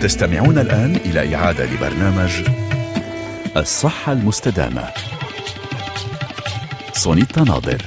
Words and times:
تستمعون 0.00 0.58
الآن 0.58 0.96
إلى 0.96 1.34
إعادة 1.34 1.64
لبرنامج 1.64 2.30
الصحة 3.56 4.12
المستدامة. 4.12 4.84
سونيتا 6.92 7.40
ناظر. 7.40 7.82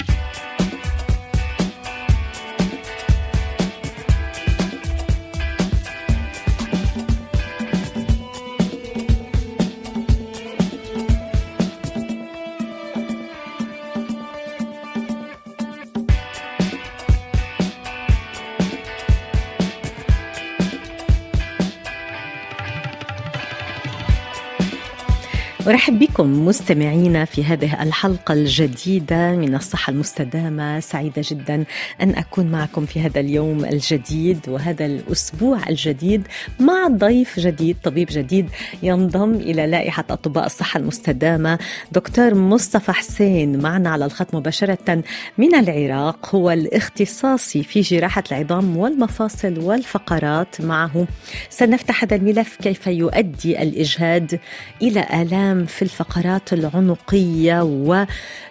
بكم 26.24 26.46
مستمعينا 26.46 27.26
في 27.26 27.44
هذه 27.44 27.84
الحلقة 27.84 28.34
الجديدة 28.34 29.32
من 29.32 29.56
الصحة 29.56 29.92
المستدامة. 29.92 30.80
سعيدة 30.80 31.22
جدا 31.26 31.64
أن 32.02 32.16
أكون 32.16 32.46
معكم 32.46 32.86
في 32.86 33.00
هذا 33.00 33.20
اليوم 33.20 33.66
الجديد 33.66 34.50
وهذا 34.50 34.86
الأسبوع 34.86 35.60
الجديد 35.70 36.28
مع 36.60 36.88
ضيف 36.88 37.40
جديد 37.40 37.78
طبيب 37.84 38.08
جديد 38.12 38.50
ينضم 38.84 39.34
إلى 39.34 39.68
لائحة 39.68 40.06
أطباء 40.10 40.46
الصحة 40.46 40.80
المستدامة 40.80 41.60
دكتور 41.92 42.36
مصطفى 42.36 42.92
حسين 42.92 43.60
معنا 43.60 43.90
على 43.90 44.06
الخط 44.06 44.36
مباشرة 44.36 45.04
من 45.38 45.56
العراق 45.56 46.36
هو 46.36 46.52
الاختصاصي 46.52 47.64
في 47.64 47.82
جراحة 47.82 48.24
العظام 48.32 48.78
والمفاصل 48.78 49.60
والفقرات. 49.60 50.62
معه 50.62 51.08
سنفتح 51.50 52.04
هذا 52.04 52.16
الملف 52.16 52.58
كيف 52.62 52.88
يؤدي 52.88 53.62
الإجهاد 53.62 54.40
إلى 54.82 55.08
آلام 55.22 55.66
في 55.66 55.82
الفقرات. 55.82 56.13
العنقية 56.54 57.62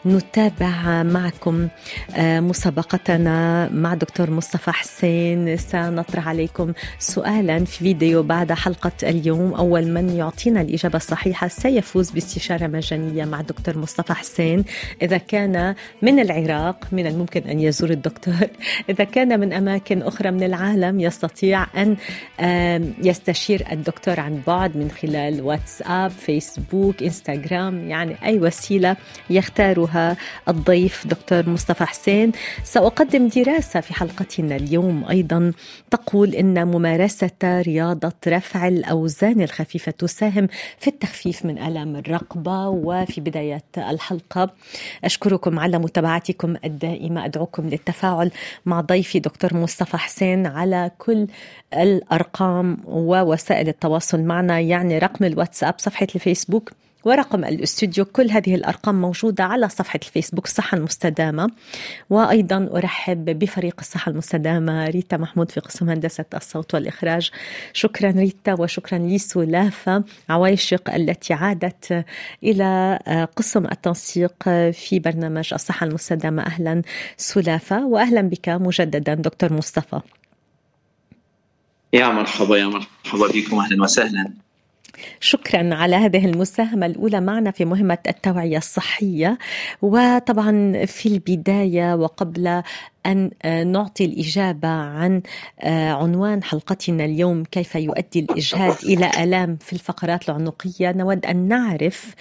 ونتابع 0.05 1.03
معكم 1.03 1.69
آه، 2.17 2.41
مسابقتنا 2.41 3.69
مع 3.69 3.95
دكتور 3.95 4.31
مصطفى 4.31 4.71
حسين. 4.71 5.57
سنطرح 5.57 6.29
عليكم 6.29 6.73
سؤالا 6.99 7.65
في 7.65 7.79
فيديو 7.79 8.23
بعد 8.23 8.53
حلقة 8.53 8.93
اليوم. 9.03 9.55
أول 9.55 9.91
من 9.91 10.11
يعطينا 10.11 10.61
الإجابة 10.61 10.97
الصحيحة 10.97 11.49
سيفوز 11.49 12.11
باستشارة 12.11 12.67
مجانية 12.67 13.25
مع 13.25 13.41
دكتور 13.41 13.79
مصطفى 13.79 14.13
حسين. 14.13 14.65
إذا 15.03 15.17
كان 15.17 15.75
من 16.03 16.21
العراق 16.21 16.85
من 16.93 17.07
الممكن 17.07 17.41
أن 17.41 17.61
يزور 17.61 17.91
الدكتور. 17.91 18.49
إذا 18.91 19.05
كان 19.05 19.41
من 19.41 19.53
أماكن 19.53 20.03
أخرى 20.03 20.31
من 20.31 20.43
العالم 20.43 21.01
يستطيع 21.01 21.67
أن 21.77 21.97
يستشير 23.03 23.65
الدكتور 23.73 24.21
عن 24.21 24.43
بعد 24.47 24.77
من 24.77 24.91
خلال 24.91 25.41
واتساب 25.41 26.11
فيسبوك 26.11 26.63
فيسبوك 26.73 27.03
انستغرام 27.53 27.89
يعني 27.89 28.17
أي 28.25 28.39
وسيلة 28.39 28.97
يختارها 29.31 30.17
الضيف 30.49 31.07
دكتور 31.07 31.49
مصطفى 31.49 31.85
حسين. 31.85 32.33
سأقدم 32.65 33.29
دراسة 33.29 33.81
في 33.81 33.95
حلقتنا 33.95 34.57
اليوم 34.57 35.05
أيضا 35.11 35.53
تقول 35.91 36.35
إن 36.35 36.67
ممارسة 36.67 37.31
رياضة 37.45 38.13
رفع 38.29 38.69
الأوزان 38.69 39.41
الخفيفة 39.41 39.93
تساهم 39.93 40.49
في 40.79 40.89
التخفيف 40.89 41.45
من 41.45 41.59
ألم 41.59 41.97
الرقبة 41.97 42.69
وفي 42.69 43.21
بداية 43.21 43.63
الحلقة. 43.79 44.51
أشكركم 45.05 45.59
على 45.59 45.79
متابعتكم 45.79 46.57
الدائمة. 46.65 47.25
أدعوكم 47.25 47.69
للتفاعل 47.69 48.31
مع 48.67 48.81
ضيفي 48.81 49.19
دكتور 49.19 49.55
مصطفى 49.57 49.97
حسين 49.97 50.47
على 50.47 50.91
كل 50.99 51.27
الأرقام 51.75 52.79
ووسائل 52.85 53.69
التواصل 53.69 54.21
معنا 54.21 54.61
يعني 54.61 54.99
رقم 54.99 55.25
الواتساب 55.25 55.75
صفحة 55.79 56.07
الفيسبوك 56.15 56.73
ورقم 57.05 57.45
الاستوديو 57.45 58.05
كل 58.05 58.31
هذه 58.31 58.55
الأرقام 58.55 59.01
موجودة 59.01 59.45
على 59.45 59.69
صفحة 59.69 60.01
الفيسبوك 60.03 60.45
الصحة 60.45 60.77
المستدامة 60.77 61.51
وأيضا 62.11 62.71
أرحب 62.77 63.25
بفريق 63.39 63.75
الصحة 63.79 64.11
المستدامة 64.11 64.87
ريتا 64.87 65.17
محمود 65.17 65.51
في 65.51 65.61
قسم 65.61 65.91
هندسة 65.91 66.25
الصوت 66.35 66.75
والإخراج. 66.75 67.31
شكرا 67.73 68.11
ريتا 68.11 68.55
وشكرا 68.61 68.99
لسلافة 68.99 70.05
عوايشق 70.29 70.95
التي 70.95 71.35
عادت 71.35 72.05
إلى 72.43 72.99
قسم 73.37 73.67
التنسيق 73.67 74.43
في 74.73 74.99
برنامج 75.05 75.55
الصحة 75.55 75.87
المستدامة. 75.87 76.43
أهلا 76.43 76.83
سلافة 77.17 77.87
وأهلا 77.87 78.21
بك 78.21 78.49
مجددا 78.49 79.15
دكتور 79.15 79.53
مصطفى. 79.53 80.01
يا 81.93 82.09
مرحبا 82.09 82.57
يا 82.57 82.67
مرحبا 82.67 83.27
بكم. 83.35 83.59
أهلا 83.59 83.83
وسهلا. 83.83 84.42
شكرا 85.21 85.75
على 85.75 85.97
هذه 85.97 86.27
المساهمة 86.27 86.87
الأولى 86.87 87.21
معنا 87.21 87.51
في 87.51 87.65
مهمة 87.65 87.99
التوعية 88.09 88.57
الصحية. 88.57 89.39
وطبعا 89.83 90.85
في 90.87 91.09
البداية 91.09 91.95
وقبل 91.95 92.63
أن 93.07 93.31
نعطي 93.67 94.05
الإجابة 94.05 94.69
عن 94.69 95.23
عنوان 95.65 96.43
حلقتنا 96.43 97.05
اليوم 97.05 97.45
كيف 97.45 97.75
يؤدي 97.75 98.21
الإجهاد 98.21 98.77
إلى 98.85 99.11
آلام 99.25 99.57
في 99.57 99.73
الفقرات 99.73 100.29
العنقية. 100.29 100.93
نود 100.93 101.27
أن 101.27 101.49
نعرف 101.49 102.15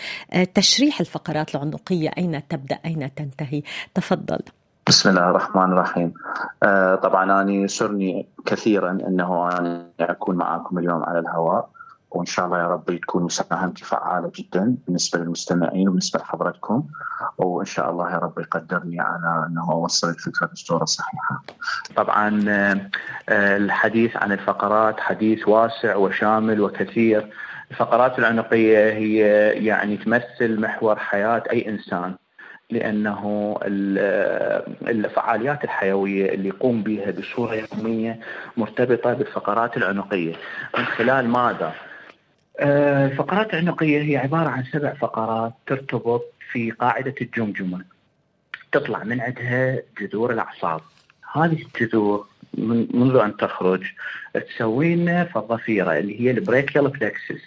تشريح 0.53 0.99
الفقرات 0.99 1.55
العنقية. 1.55 2.09
أين 2.17 2.47
تبدأ؟ 2.47 2.79
أين 2.85 3.13
تنتهي؟ 3.15 3.63
تفضل. 3.93 4.39
بسم 4.88 5.09
الله 5.09 5.29
الرحمن 5.29 5.63
الرحيم. 5.63 6.13
آه 6.63 6.95
طبعا 6.95 7.41
أنا 7.41 7.51
يسرني 7.51 8.27
كثيرا 8.45 8.91
أنه 8.91 9.57
أنا 9.57 9.89
أكون 9.99 10.35
معكم 10.35 10.77
اليوم 10.77 11.03
على 11.03 11.19
الهواء. 11.19 11.69
وإن 12.11 12.25
شاء 12.25 12.45
الله 12.45 12.59
يا 12.59 12.67
رب 12.67 12.99
تكون 13.01 13.23
مساهمتي 13.23 13.83
فعالة 13.85 14.31
جدا 14.35 14.75
بالنسبة 14.85 15.19
للمستمعين 15.19 15.88
وبالنسبة 15.88 16.19
لحضرتكم 16.19 16.83
وإن 17.38 17.66
شاء 17.66 17.89
الله 17.89 18.11
يا 18.11 18.17
رب 18.17 18.39
يقدرني 18.39 18.99
على 18.99 19.47
أنه 19.47 19.72
أوصل 19.72 20.09
الفكرة 20.09 20.50
بصوره 20.53 20.85
صحيحة. 20.85 21.44
طبعا 21.95 22.44
الحديث 23.29 24.17
عن 24.17 24.31
الفقرات 24.31 25.00
حديث 25.00 25.47
واسع 25.47 25.95
وشامل 25.95 26.61
وكثير. 26.61 27.29
الفقرات 27.71 28.19
العنقية 28.19 28.94
هي 28.94 29.17
يعني 29.66 29.97
تمثل 29.97 30.61
محور 30.61 30.95
حياة 31.00 31.44
أي 31.51 31.69
إنسان. 31.69 32.16
لأنه 32.69 33.55
الفعاليات 34.88 35.63
الحيوية 35.63 36.33
اللي 36.33 36.47
يقوم 36.47 36.83
بها 36.83 37.11
بصورة 37.11 37.53
يومية 37.53 38.19
مرتبطة 38.57 39.13
بالفقرات 39.13 39.77
العنقية 39.77 40.35
من 40.77 40.85
خلال 40.85 41.27
ماذا؟ 41.29 41.73
الفقرات 42.61 43.53
العنقية 43.53 44.01
هي 44.01 44.17
عبارة 44.17 44.49
عن 44.49 44.63
سبع 44.63 44.94
فقرات 44.94 45.53
ترتبط 45.67 46.23
في 46.51 46.72
قاعدة 46.72 47.16
الجمجمة. 47.22 47.85
تطلع 48.72 49.03
من 49.03 49.22
عندها 49.22 49.79
جذور 50.01 50.33
الأعصاب. 50.33 50.81
هذه 51.33 51.66
الجذور 51.75 52.27
من 52.53 52.88
منذ 52.94 53.16
أن 53.16 53.38
تخرج 53.38 53.83
تسوي 54.33 54.95
لنا 54.95 55.23
في 55.23 55.35
الضفيرة 55.35 55.97
اللي 55.97 56.21
هي 56.21 56.31
ال 56.31 56.38
brachial 56.38 56.88
plexus 56.88 57.41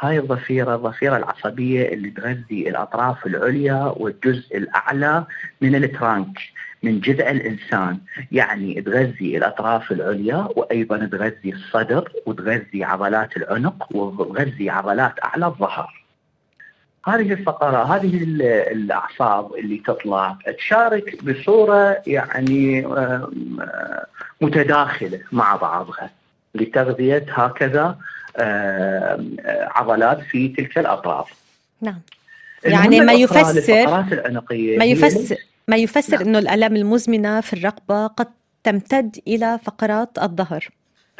هاي 0.00 0.18
الضفيرة 0.18 0.74
الضفيرة 0.74 1.16
العصبية 1.16 1.88
اللي 1.88 2.10
تغذي 2.10 2.68
الأطراف 2.68 3.26
العليا 3.26 3.94
والجزء 3.96 4.56
الأعلى 4.56 5.24
من 5.60 5.74
ال 5.74 5.83
trunk. 5.83 6.38
من 6.82 7.00
جذع 7.00 7.30
الإنسان. 7.30 7.98
يعني 8.32 8.80
تغذي 8.82 9.36
الأطراف 9.36 9.92
العليا 9.92 10.48
وأيضا 10.56 11.08
تغذي 11.12 11.52
الصدر 11.52 12.12
وتغذي 12.26 12.84
عضلات 12.84 13.36
العنق 13.36 13.96
وتغذي 13.96 14.70
عضلات 14.70 15.14
أعلى 15.24 15.46
الظهر. 15.46 16.04
هذه 17.06 17.32
الفقرة 17.32 17.96
هذه 17.96 18.22
الأعصاب 18.72 19.54
اللي 19.54 19.82
تطلع 19.86 20.36
تشارك 20.58 21.24
بصورة 21.24 22.02
يعني 22.06 22.88
متداخلة 24.40 25.20
مع 25.32 25.56
بعضها. 25.56 26.10
لتغذية 26.54 27.26
هكذا 27.28 27.98
عضلات 29.76 30.20
في 30.20 30.48
تلك 30.48 30.78
الأطراف. 30.78 31.30
نعم. 31.80 32.00
يعني 32.64 33.00
ما 33.00 33.12
يفسر 33.12 33.86
ما 34.78 34.84
يفسر 34.84 35.36
ما 35.68 35.76
يفسر 35.76 36.16
نعم. 36.16 36.28
إنه 36.28 36.38
الالام 36.38 36.76
المزمنة 36.76 37.40
في 37.40 37.52
الرقبة 37.52 38.06
قد 38.06 38.26
تمتد 38.64 39.18
إلى 39.26 39.58
فقرات 39.64 40.18
الظهر. 40.18 40.68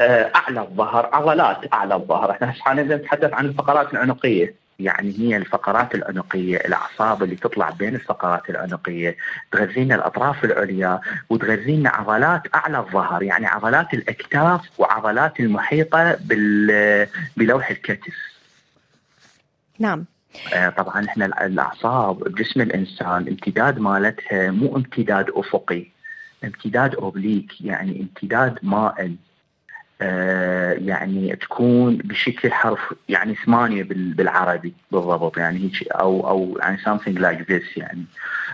أعلى 0.00 0.60
الظهر 0.60 1.10
عضلات 1.12 1.72
أعلى 1.72 1.94
الظهر. 1.94 2.30
إحنا 2.30 2.52
حاليا 2.52 2.96
نتحدث 2.96 3.32
عن 3.32 3.46
الفقرات 3.46 3.94
العنقية. 3.94 4.54
يعني 4.78 5.18
هي 5.18 5.36
الفقرات 5.36 5.94
العنقية 5.94 6.56
الأعصاب 6.56 7.22
اللي 7.22 7.36
تطلع 7.36 7.70
بين 7.70 7.94
الفقرات 7.94 8.50
العنقية 8.50 9.16
تغذينا 9.52 9.94
الأطراف 9.94 10.44
العليا 10.44 11.00
وتغذينا 11.30 11.90
عضلات 11.90 12.42
أعلى 12.54 12.78
الظهر. 12.78 13.22
يعني 13.22 13.46
عضلات 13.46 13.94
الأكتاف 13.94 14.60
وعضلات 14.78 15.40
المحيطة 15.40 16.16
بال 16.20 17.06
بلوح 17.36 17.70
الكتف. 17.70 18.14
نعم. 19.78 20.04
طبعا 20.76 21.04
إحنا 21.04 21.46
الأعصاب 21.46 22.18
بجسم 22.18 22.60
الإنسان 22.60 23.28
امتداد 23.28 23.78
مالتها 23.78 24.50
مو 24.50 24.76
امتداد 24.76 25.30
أفقي. 25.30 25.86
امتداد 26.44 26.94
أوبليك 26.94 27.60
يعني 27.60 28.00
امتداد 28.00 28.58
مائل. 28.62 29.10
آه 29.10 29.27
يعني 30.00 31.36
تكون 31.36 31.96
بشكل 31.96 32.52
حرف 32.52 32.94
يعني 33.08 33.34
ثمانية 33.34 33.82
بالعربي 33.88 34.74
بالضبط 34.92 35.38
يعني 35.38 35.58
هيك 35.58 35.92
أو 35.92 36.28
أو 36.28 36.58
يعني 36.60 36.78
something 36.78 37.18
like 37.18 37.48
this 37.50 37.76
يعني 37.76 38.04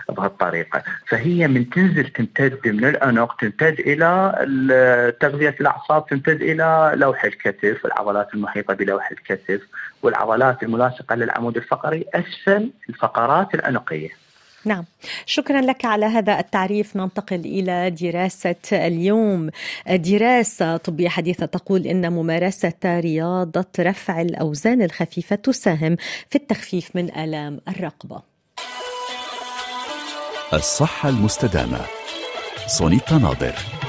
بهالطريقة. 0.09 0.83
فهي 1.07 1.47
من 1.47 1.69
تنزل 1.69 2.07
تمتد 2.07 2.59
من 2.67 2.85
العنق 2.85 3.35
تمتد 3.35 3.79
إلى 3.79 5.15
تغذية 5.19 5.55
الأعصاب 5.61 6.05
تمتد 6.05 6.41
إلى 6.41 6.91
لوح 6.95 7.23
الكتف 7.23 7.85
العضلات 7.85 8.33
المحيطة 8.33 8.73
بلوح 8.73 9.11
الكتف 9.11 9.61
والعضلات 10.03 10.63
الملاصقة 10.63 11.15
للعمود 11.15 11.57
الفقري 11.57 12.05
أسفل 12.13 12.71
الفقرات 12.89 13.55
العنقيه 13.55 14.09
نعم. 14.65 14.85
شكرا 15.25 15.61
لك 15.61 15.85
على 15.85 16.05
هذا 16.05 16.39
التعريف. 16.39 16.95
ننتقل 16.95 17.39
إلى 17.39 17.89
دراسة 17.89 18.55
اليوم. 18.73 19.49
دراسة 19.89 20.77
طبية 20.77 21.09
حديثة 21.09 21.45
تقول 21.45 21.87
إن 21.87 22.13
ممارسة 22.13 22.73
رياضة 22.85 23.65
رفع 23.79 24.21
الأوزان 24.21 24.81
الخفيفة 24.81 25.35
تساهم 25.35 25.97
في 26.29 26.35
التخفيف 26.35 26.95
من 26.95 27.17
آلام 27.17 27.59
الرقبة. 27.67 28.21
الصحة 30.53 31.09
المستدامة. 31.09 31.79
سونيتا 32.67 33.17
ناظر. 33.17 33.84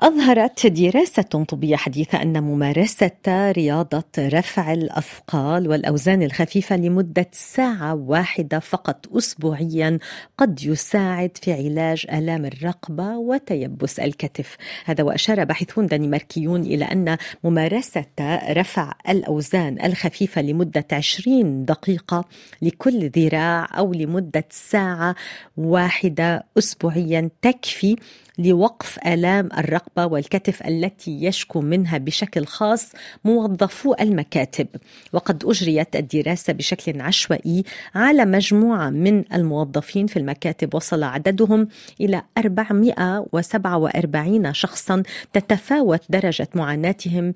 أظهرت 0.00 0.66
دراسة 0.66 1.22
طبية 1.22 1.76
حديثة 1.76 2.22
أن 2.22 2.42
ممارسة 2.42 3.10
رياضة 3.26 4.04
رفع 4.18 4.72
الأثقال 4.72 5.68
والأوزان 5.68 6.22
الخفيفة 6.22 6.76
لمدة 6.76 7.26
ساعة 7.32 7.94
واحدة 7.94 8.58
فقط 8.58 9.06
أسبوعيا 9.16 9.98
قد 10.38 10.62
يساعد 10.62 11.38
في 11.42 11.52
علاج 11.52 12.06
آلام 12.12 12.44
الرقبة 12.44 13.16
وتيبس 13.16 14.00
الكتف. 14.00 14.56
هذا 14.84 15.04
وأشار 15.04 15.44
باحثون 15.44 15.86
دنماركيون 15.86 16.62
إلى 16.62 16.84
أن 16.84 17.16
ممارسة 17.44 18.04
رفع 18.50 18.92
الأوزان 19.08 19.84
الخفيفة 19.84 20.42
لمدة 20.42 20.86
20 20.92 21.64
دقيقة 21.64 22.24
لكل 22.62 23.10
ذراع 23.10 23.78
أو 23.78 23.92
لمدة 23.92 24.44
ساعة 24.50 25.14
واحدة 25.56 26.44
أسبوعيا 26.58 27.30
تكفي 27.42 27.96
لوقف 28.38 28.98
آلام 29.06 29.48
الرقبة 29.58 30.06
والكتف 30.06 30.66
التي 30.66 31.24
يشكو 31.24 31.60
منها 31.60 31.98
بشكل 31.98 32.46
خاص 32.46 32.92
موظفو 33.24 33.94
المكاتب. 34.00 34.66
وقد 35.12 35.44
أجريت 35.44 35.96
الدراسة 35.96 36.52
بشكل 36.52 37.00
عشوائي 37.00 37.64
على 37.94 38.24
مجموعة 38.24 38.90
من 38.90 39.24
الموظفين 39.32 40.06
في 40.06 40.18
المكاتب. 40.18 40.74
وصل 40.74 41.02
عددهم 41.02 41.68
إلى 42.00 42.22
447 42.38 44.54
شخصا 44.54 45.02
تتفاوت 45.32 46.02
درجة 46.08 46.48
معاناتهم 46.54 47.34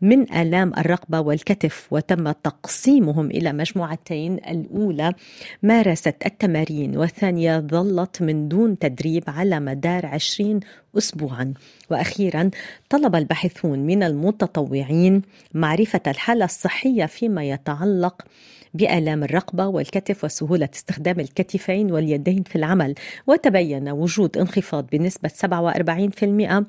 من 0.00 0.32
آلام 0.32 0.72
الرقبة 0.78 1.20
والكتف 1.20 1.86
وتم 1.90 2.30
تقسيمهم 2.32 3.30
إلى 3.30 3.52
مجموعتين. 3.52 4.34
الأولى 4.34 5.12
مارست 5.62 6.14
التمارين 6.26 6.96
والثانية 6.96 7.58
ظلت 7.58 8.22
من 8.22 8.48
دون 8.48 8.78
تدريب 8.78 9.24
على 9.28 9.60
مدار 9.60 10.06
20 10.06 10.60
أسبوعا. 10.98 11.54
وأخيرا 11.90 12.50
طلب 12.88 13.16
الباحثون 13.16 13.78
من 13.78 14.02
المتطوعين 14.02 15.22
معرفة 15.54 16.02
الحالة 16.06 16.44
الصحية 16.44 17.06
فيما 17.06 17.44
يتعلق 17.44 18.22
بآلام 18.74 19.24
الرقبة 19.24 19.66
والكتف 19.66 20.24
وسهولة 20.24 20.68
استخدام 20.74 21.20
الكتفين 21.20 21.92
واليدين 21.92 22.42
في 22.42 22.56
العمل. 22.56 22.94
وتبين 23.26 23.88
وجود 23.88 24.38
انخفاض 24.38 24.86
بنسبة 24.92 25.28
47% 25.28 26.66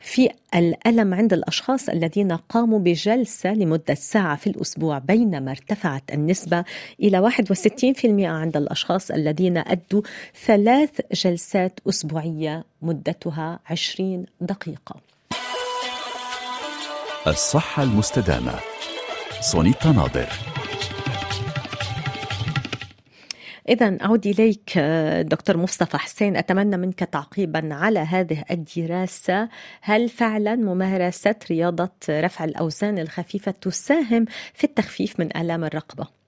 في 0.00 0.30
الألم 0.54 1.14
عند 1.14 1.32
الأشخاص 1.32 1.88
الذين 1.88 2.32
قاموا 2.32 2.78
بجلسة 2.78 3.52
لمدة 3.54 3.94
ساعة 3.94 4.36
في 4.36 4.46
الأسبوع 4.46 4.98
بينما 4.98 5.50
ارتفعت 5.50 6.02
النسبة 6.14 6.64
إلى 7.02 7.30
61% 7.30 8.24
عند 8.24 8.56
الأشخاص 8.56 9.10
الذين 9.10 9.56
أدوا 9.56 10.02
ثلاث 10.46 10.90
جلسات 11.12 11.80
أسبوعية 11.88 12.64
مدتها 12.82 13.58
20 13.66 14.26
دقيقة. 14.40 14.96
الصحة 17.26 17.82
المستدامة. 17.82 18.54
سونيتا 19.40 19.92
ناظر. 19.92 20.49
إذا 23.68 23.96
أعود 24.04 24.26
إليك 24.26 24.78
دكتور 25.22 25.56
مصطفى 25.56 25.98
حسين. 25.98 26.36
أتمنى 26.36 26.76
منك 26.76 26.98
تعقيبا 26.98 27.74
على 27.74 27.98
هذه 27.98 28.44
الدراسة. 28.50 29.48
هل 29.80 30.08
فعلا 30.08 30.56
ممارسة 30.56 31.36
رياضة 31.50 31.90
رفع 32.10 32.44
الأوزان 32.44 32.98
الخفيفة 32.98 33.50
تساهم 33.50 34.24
في 34.54 34.64
التخفيف 34.64 35.20
من 35.20 35.36
آلام 35.36 35.64
الرقبة؟ 35.64 36.20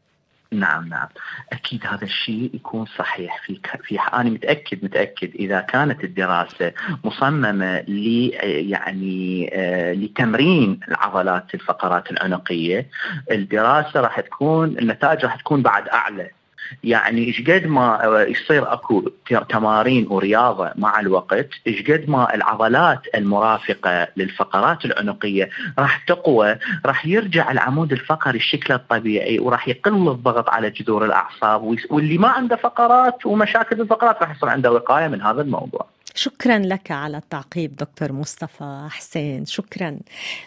نعم 0.52 0.88
نعم. 0.88 1.08
أكيد 1.52 1.86
هذا 1.86 2.04
الشيء 2.04 2.50
يكون 2.54 2.86
صحيح 2.98 3.42
في 3.46 3.60
في 3.84 3.98
أنا 4.00 4.30
متأكد 4.30 4.84
متأكد. 4.84 5.34
إذا 5.34 5.60
كانت 5.60 6.04
الدراسة 6.04 6.72
مصممة 7.04 7.80
ل 7.80 8.30
يعني 8.70 9.50
آه 9.52 9.92
لتمرين 9.92 10.80
العضلات 10.88 11.54
الفقرات 11.54 12.10
العنقية 12.10 12.86
الدراسة 13.30 14.00
راح 14.00 14.20
تكون 14.20 14.78
النتائج 14.78 15.24
راح 15.24 15.36
تكون 15.36 15.62
بعد 15.62 15.88
أعلى. 15.88 16.30
يعني 16.84 17.24
إيش 17.24 17.40
قد 17.40 17.66
ما 17.66 18.00
يصير 18.28 18.72
أكو 18.72 19.08
تمارين 19.48 20.06
ورياضة 20.10 20.70
مع 20.76 21.00
الوقت 21.00 21.48
إيش 21.66 21.90
قد 21.90 22.04
ما 22.08 22.34
العضلات 22.34 23.00
المرافقة 23.14 24.08
للفقرات 24.16 24.84
العنقية 24.84 25.50
راح 25.78 26.04
تقوى 26.04 26.56
راح 26.86 27.06
يرجع 27.06 27.50
العمود 27.50 27.92
الفقري 27.92 28.40
شكله 28.40 28.76
الطبيعي 28.76 29.38
وراح 29.38 29.68
يقل 29.68 30.08
الضغط 30.08 30.50
على 30.50 30.70
جذور 30.70 31.04
الأعصاب 31.04 31.76
واللي 31.90 32.18
ما 32.18 32.28
عنده 32.28 32.56
فقرات 32.56 33.26
ومشاكل 33.26 33.80
الفقرات 33.80 34.22
راح 34.22 34.36
يصير 34.36 34.48
عنده 34.48 34.72
وقاية 34.72 35.08
من 35.08 35.22
هذا 35.22 35.42
الموضوع. 35.42 35.86
شكرا 36.14 36.58
لك 36.58 36.90
على 36.90 37.16
التعقيب 37.16 37.76
دكتور 37.76 38.12
مصطفى 38.12 38.86
حسين. 38.90 39.46
شكرا. 39.46 39.98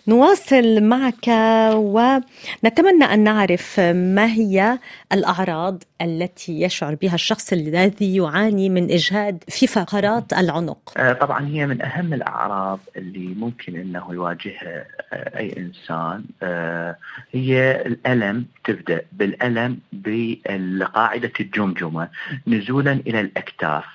نواصل 0.07 0.83
معك 0.83 1.27
ونتمنى 1.73 3.03
أن 3.13 3.23
نعرف 3.23 3.79
ما 3.79 4.25
هي 4.25 4.79
الأعراض 5.13 5.83
التي 6.01 6.61
يشعر 6.61 6.95
بها 6.95 7.15
الشخص 7.15 7.53
الذي 7.53 8.15
يعاني 8.15 8.69
من 8.69 8.91
إجهاد 8.91 9.43
في 9.49 9.67
فقرات 9.67 10.33
العنق. 10.33 10.93
آه، 10.97 11.13
طبعا 11.13 11.47
هي 11.47 11.67
من 11.67 11.81
أهم 11.81 12.13
الأعراض 12.13 12.79
اللي 12.97 13.35
ممكن 13.35 13.75
إنه 13.75 14.07
يواجهها 14.11 14.85
آه، 15.13 15.37
أي 15.37 15.57
إنسان. 15.57 16.23
آه، 16.43 16.95
هي 17.31 17.81
الألم 17.85 18.45
تبدأ 18.63 19.01
بالألم 19.11 19.79
بقاعده 19.93 21.31
الجمجمة 21.39 22.09
نزولا 22.47 22.91
إلى 22.91 23.19
الأكتاف. 23.19 23.85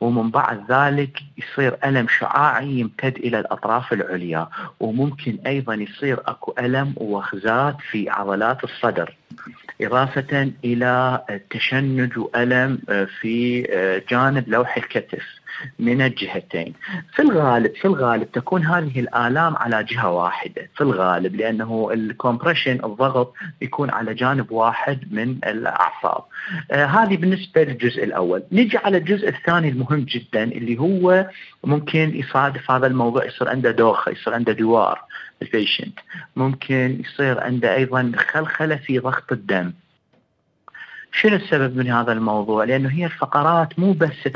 ومن 0.00 0.30
بعد 0.30 0.72
ذلك 0.72 1.18
يصير 1.38 1.76
ألم 1.84 2.06
شعاعي 2.08 2.70
يمتد 2.70 3.16
إلى 3.16 3.40
الأطراف 3.40 3.92
العليا 3.92 4.48
وممكن 4.80 5.38
أيضا 5.46 5.74
يصير 5.74 6.20
أكو 6.26 6.54
ألم 6.58 6.94
وخزات 6.96 7.76
في 7.90 8.10
عضلات 8.10 8.64
الصدر 8.64 9.16
إضافة 9.80 10.52
إلى 10.64 11.20
تشنج 11.50 12.18
وألم 12.18 12.78
في 13.20 13.62
جانب 14.10 14.48
لوح 14.48 14.76
الكتف. 14.76 15.24
من 15.78 16.02
الجهتين. 16.02 16.74
في 17.14 17.22
الغالب 17.22 17.74
في 17.74 17.84
الغالب 17.84 18.32
تكون 18.32 18.64
هذه 18.64 19.00
الآلام 19.00 19.56
على 19.56 19.84
جهة 19.84 20.10
واحدة. 20.10 20.68
في 20.74 20.80
الغالب 20.80 21.34
لأنه 21.34 21.90
ال 21.92 22.00
compression 22.00 22.84
الضغط 22.84 23.34
يكون 23.62 23.90
على 23.90 24.14
جانب 24.14 24.52
واحد 24.52 25.12
من 25.14 25.30
الأعصاب. 25.30 26.22
آه 26.70 26.84
هذه 26.86 27.16
بالنسبة 27.16 27.64
للجزء 27.64 28.04
الأول. 28.04 28.42
نجي 28.52 28.78
على 28.78 28.96
الجزء 28.96 29.28
الثاني 29.28 29.68
المهم 29.68 30.00
جدا 30.00 30.42
اللي 30.42 30.78
هو 30.78 31.26
ممكن 31.64 32.16
يصادف 32.16 32.70
هذا 32.70 32.86
الموضوع 32.86 33.24
يصير 33.24 33.48
عنده 33.48 33.70
دوخة 33.70 34.12
يصير 34.12 34.34
عنده 34.34 34.52
دوار 34.52 35.00
ال 35.42 35.49
patient 35.49 35.98
ممكن 36.36 37.00
يصير 37.04 37.40
عنده 37.40 37.74
أيضا 37.74 38.12
خلخلة 38.16 38.76
في 38.76 38.98
ضغط 38.98 39.32
الدم. 39.32 39.72
شنو 41.12 41.36
السبب 41.36 41.76
من 41.76 41.90
هذا 41.90 42.12
الموضوع؟ 42.12 42.64
لأنه 42.64 42.88
هي 42.88 43.04
الفقرات 43.04 43.78
مو 43.78 43.92
بس 43.92 44.28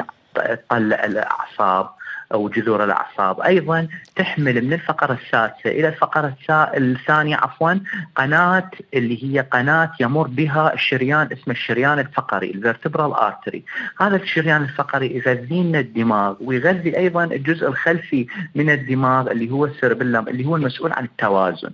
الأعصاب. 0.92 1.90
أو 2.35 2.49
جذور 2.49 2.85
الأعصاب. 2.85 3.40
أيضا 3.40 3.88
تحمل 4.16 4.64
من 4.64 4.73
الفقرة 4.73 5.18
السادسة 5.25 5.70
إلى 5.70 5.88
الفقرة 5.88 6.37
الثانية 6.50 7.37
عفوا 7.37 7.75
قناة 8.16 8.70
اللي 8.94 9.25
هي 9.25 9.40
قناة 9.40 9.92
يمر 10.00 10.26
بها 10.26 10.75
الشريان 10.75 11.28
اسمه 11.32 11.54
الشريان 11.54 11.99
الفقري 11.99 12.50
ال 12.50 12.57
vertebral 12.57 13.12
artery 13.12 13.64
هذا 14.00 14.16
الشريان 14.16 14.62
الفقري 14.62 15.16
يغذي 15.16 15.62
لنا 15.62 15.78
الدماغ 15.78 16.35
ويغذي 16.40 16.97
أيضا 16.97 17.25
الجزء 17.25 17.68
الخلفي 17.68 18.26
من 18.54 18.70
الدماغ 18.70 19.30
اللي 19.30 19.50
هو 19.50 19.64
السيربلم 19.64 20.28
اللي 20.28 20.44
هو 20.44 20.56
المسؤول 20.56 20.92
عن 20.92 21.04
التوازن. 21.04 21.70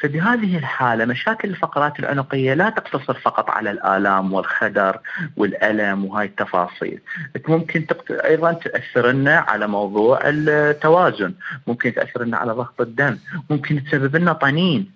فبهذه 0.00 0.58
الحالة 0.58 1.04
مشاكل 1.04 1.48
الفقرات 1.48 1.98
العنقية 1.98 2.54
لا 2.54 2.70
تقتصر 2.70 3.14
فقط 3.14 3.50
على 3.50 3.70
الآلام 3.70 4.32
والخدر 4.32 4.98
والألم 5.36 6.04
وهاي 6.04 6.26
التفاصيل. 6.26 7.00
ممكن 7.48 7.86
أيضا 8.10 8.52
تاثر 8.52 9.10
لنا 9.10 9.38
على 9.38 9.66
موضوع 9.66 9.95
موضوع 9.96 10.20
التوازن. 10.24 11.34
ممكن 11.66 11.94
تاثر 11.94 12.24
لنا 12.24 12.36
على 12.36 12.52
ضغط 12.52 12.80
الدم. 12.80 13.18
ممكن 13.50 13.84
تسبب 13.84 14.16
لنا 14.16 14.32
طنين. 14.32 14.90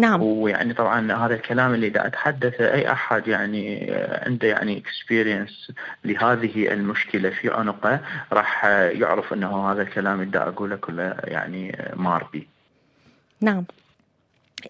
نعم. 0.00 0.22
ويعني 0.22 0.74
طبعا 0.74 1.26
هذا 1.26 1.34
الكلام 1.34 1.74
اللي 1.74 1.88
دا 1.88 2.06
أتحدث 2.06 2.60
أي 2.60 2.92
أحد 2.92 3.28
يعني 3.28 3.86
عنده 4.26 4.48
يعني 4.48 4.78
experience 4.78 5.72
لهذه 6.04 6.72
المشكلة 6.72 7.30
في 7.30 7.50
عنقه 7.50 8.00
راح 8.32 8.64
يعرف 8.64 9.32
إنه 9.32 9.72
هذا 9.72 9.82
الكلام 9.82 10.20
اللي 10.20 10.38
أقوله 10.38 10.76
كله 10.76 11.16
يعني 11.24 11.92
مار 11.96 12.28
بي. 12.32 12.48
نعم. 13.40 13.64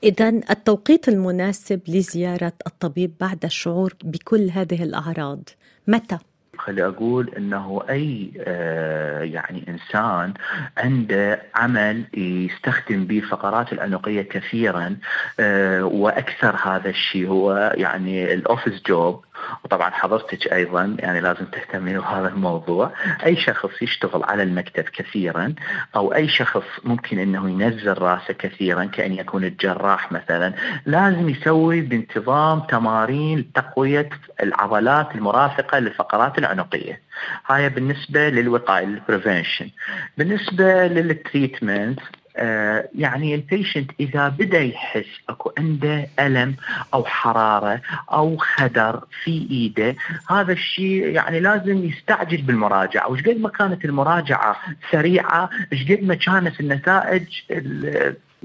إذا 0.02 0.28
التوقيت 0.28 1.08
المناسب 1.08 1.80
لزيارة 1.88 2.52
الطبيب 2.66 3.12
بعد 3.20 3.44
الشعور 3.44 3.94
بكل 4.04 4.50
هذه 4.50 4.82
الأعراض 4.82 5.48
متى؟ 5.86 6.18
خلي 6.58 6.86
أقول 6.86 7.30
إنه 7.36 7.82
أي 7.90 8.30
آه 8.38 9.22
يعني 9.22 9.64
إنسان 9.68 10.34
عنده 10.78 11.42
عمل 11.54 12.04
يستخدم 12.14 13.04
به 13.04 13.18
الفقرات 13.18 13.72
العنقية 13.72 14.22
كثيرا 14.22 14.96
آه 15.40 15.84
وأكثر 15.84 16.56
هذا 16.64 16.88
الشيء 16.90 17.28
هو 17.28 17.72
يعني 17.76 18.34
الاوفيس 18.34 18.82
جوب 18.86 19.24
وطبعا 19.64 19.90
حضرتك 19.90 20.52
أيضا 20.52 20.96
يعني 20.98 21.20
لازم 21.20 21.44
تهتمين 21.44 22.00
بهذا 22.00 22.28
الموضوع. 22.28 22.92
أي 23.26 23.36
شخص 23.36 23.82
يشتغل 23.82 24.24
على 24.24 24.42
المكتب 24.42 24.84
كثيرا 24.84 25.54
أو 25.96 26.14
أي 26.14 26.28
شخص 26.28 26.64
ممكن 26.84 27.18
إنه 27.18 27.50
ينزل 27.50 27.98
رأسه 27.98 28.34
كثيرا 28.34 28.84
كأن 28.84 29.12
يكون 29.12 29.44
الجراح 29.44 30.12
مثلا 30.12 30.54
لازم 30.86 31.28
يسوي 31.28 31.80
بانتظام 31.80 32.60
تمارين 32.60 33.38
لتقويه 33.38 34.08
العضلات 34.42 35.14
المرافقة 35.14 35.78
للفقرات 35.78 36.38
العنقية. 36.38 37.00
هاي 37.46 37.68
بالنسبة 37.68 38.28
للوقاية 38.28 38.84
ال 38.84 38.92
prevention 38.92 39.70
بالنسبة 40.18 40.86
لل 40.86 41.07
treatment 41.07 42.00
آه 42.36 42.88
يعني 42.94 43.34
ال 43.34 43.41
patient 43.41 43.90
إذا 44.00 44.28
بدأ 44.28 44.60
يحس 44.60 45.06
أكو 45.28 45.52
عنده 45.58 46.06
ألم 46.20 46.54
أو 46.94 47.04
حرارة 47.04 47.80
أو 48.12 48.36
خدر 48.36 49.04
في 49.24 49.48
إيده 49.50 49.96
هذا 50.30 50.52
الشيء 50.52 51.06
يعني 51.06 51.40
لازم 51.40 51.84
يستعجل 51.84 52.42
بالمراجعة 52.42 53.10
وإيش 53.10 53.20
قد 53.22 53.36
ما 53.40 53.48
كانت 53.48 53.84
المراجعة 53.84 54.56
سريعة 54.90 55.50
إيش 55.72 55.92
قد 55.92 56.02
ما 56.02 56.14
كانت 56.14 56.60
النتائج 56.60 57.26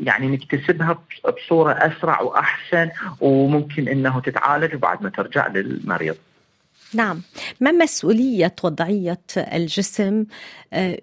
يعني 0.03 0.27
نكتسبها 0.27 1.03
بصورة 1.27 1.71
أسرع 1.71 2.21
وأحسن 2.21 2.89
وممكن 3.21 3.87
إنه 3.87 4.19
تتعالج 4.19 4.75
وبعد 4.75 5.03
ما 5.03 5.09
ترجع 5.09 5.47
للمريض. 5.47 6.15
نعم، 6.93 7.21
ما 7.59 7.71
مسؤولية 7.71 8.55
وضعية 8.63 9.21
الجسم 9.37 10.25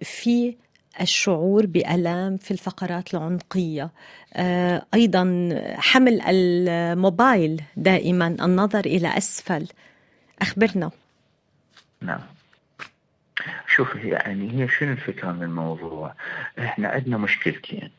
في 0.03 0.55
الشعور 1.01 1.67
بألام 1.67 2.37
في 2.37 2.51
الفقرات 2.51 3.15
العنقية. 3.15 3.91
أيضا 4.95 5.49
حمل 5.77 6.21
الموبايل 6.23 7.63
دائما 7.77 8.27
النظر 8.27 8.81
إلى 8.87 9.19
أسفل. 9.19 9.67
أخبرنا. 10.43 10.91
نعم. 12.01 12.21
شوف 13.69 13.95
يعني 13.95 14.63
هي 14.63 14.69
شنو 14.69 14.93
الفكرة 14.93 15.33
من 15.33 15.43
الموضوع؟ 15.43 16.15
إحنا 16.59 16.89
عندنا 16.89 17.17
مشكلتين، 17.17 17.91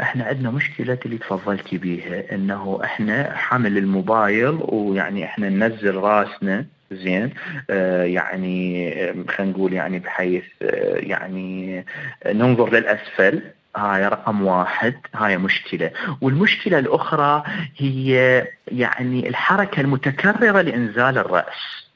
إحنا 0.00 0.24
عندنا 0.24 0.50
مشكلة 0.50 0.98
اللي 1.06 1.18
تفضلتي 1.18 1.78
بيها 1.78 2.34
إنه 2.34 2.80
إحنا 2.84 3.36
حمل 3.36 3.78
الموبايل 3.78 4.58
ويعني 4.62 5.24
إحنا 5.24 5.48
ننزل 5.48 5.94
راسنا 5.94 6.66
زين. 6.92 7.34
آه 7.70 8.04
يعني 8.04 8.94
خلينا 9.28 9.52
نقول 9.52 9.72
يعني 9.72 9.98
بحيث 9.98 10.44
آه 10.62 10.96
يعني 10.96 11.84
ننظر 12.26 12.72
للأسفل. 12.72 13.42
هاي 13.76 14.08
رقم 14.08 14.42
واحد. 14.42 14.94
هاي 15.14 15.38
مشكلة. 15.38 15.90
والمشكلة 16.20 16.78
الأخرى 16.78 17.42
هي 17.76 18.46
يعني 18.68 19.28
الحركة 19.28 19.80
المتكررة 19.80 20.60
لإنزال 20.60 21.18
الرأس. 21.18 21.86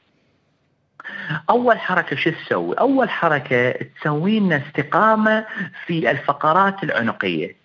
أول 1.49 1.79
حركة 1.79 2.15
شو 2.15 2.29
تسوي؟ 2.29 2.75
أول 2.75 3.09
حركة 3.09 3.71
تسوي 3.71 4.39
لنا 4.39 4.61
استقامة 4.67 5.45
في 5.85 6.11
الفقرات 6.11 6.83
العنقية. 6.83 7.55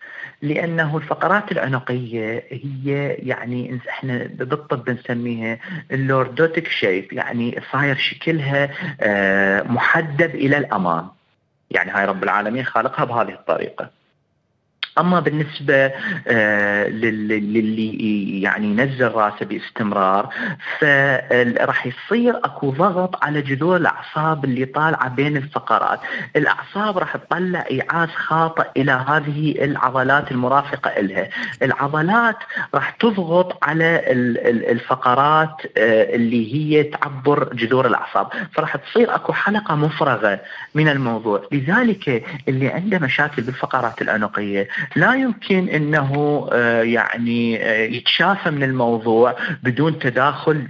لأنه 0.42 0.97
الفقرات 0.97 1.52
العنقية 1.52 2.44
هي 2.50 3.14
يعني 3.14 3.80
إحنا 3.88 4.18
بالطب 4.25 4.90
نسميها 4.90 5.59
ال 5.90 5.99
lordotic 5.99 6.69
shape 6.69 7.12
يعني 7.12 7.61
صاير 7.73 7.97
شكلها 7.97 8.70
محدب 9.62 10.35
إلى 10.35 10.59
الأمام. 10.59 11.09
يعني 11.70 11.90
هاي 11.90 12.04
رب 12.04 12.23
العالمين 12.25 12.64
خالقها 12.64 13.04
بهذه 13.04 13.32
الطريقة. 13.35 13.90
أما 14.99 15.20
بالنسبة 15.20 15.92
آه 16.26 16.88
للي 16.88 18.42
يعني 18.42 18.66
ينزل 18.66 19.09
راسه 19.09 19.47
باستمرار 19.47 20.28
فراح 20.78 21.87
يصير 21.87 22.37
أكو 22.37 22.70
ضغط 22.70 23.25
على 23.25 23.42
جذور 23.42 23.76
الأعصاب 23.76 24.44
اللي 24.44 24.64
طالعة 24.64 25.09
بين 25.09 25.37
الفقرات، 25.37 26.00
الأعصاب 26.37 26.99
راح 26.99 27.16
تطلع 27.16 27.64
إيعاز 27.70 28.09
خاطئ 28.09 28.66
إلى 28.76 28.92
هذه 28.92 29.64
العضلات 29.64 30.32
المرافقة 30.32 31.00
لها، 31.00 31.28
العضلات 31.62 32.37
راح 32.75 32.90
تضغط 32.90 33.64
على 33.64 34.02
الفقرات 34.70 35.56
آه 35.78 36.14
اللي 36.14 36.54
هي 36.54 36.82
تعبر 36.82 37.54
جذور 37.54 37.87
الأعصاب، 37.87 38.28
فراح 38.52 38.76
تصير 38.76 39.14
أكو 39.14 39.32
حلقة 39.32 39.75
مفرغة 39.75 40.40
من 40.75 40.88
الموضوع، 40.88 41.42
لذلك 41.52 42.25
اللي 42.49 42.68
عنده 42.68 42.99
مشاكل 42.99 43.42
بالفقرات 43.42 44.02
العنقيه 44.02 44.68
لا 44.97 45.15
يمكن 45.15 45.69
إنه 45.69 46.49
يعني 46.83 47.55
يتشافى 47.97 48.51
من 48.51 48.63
الموضوع 48.63 49.37
بدون 49.63 49.99
تداخل 49.99 50.67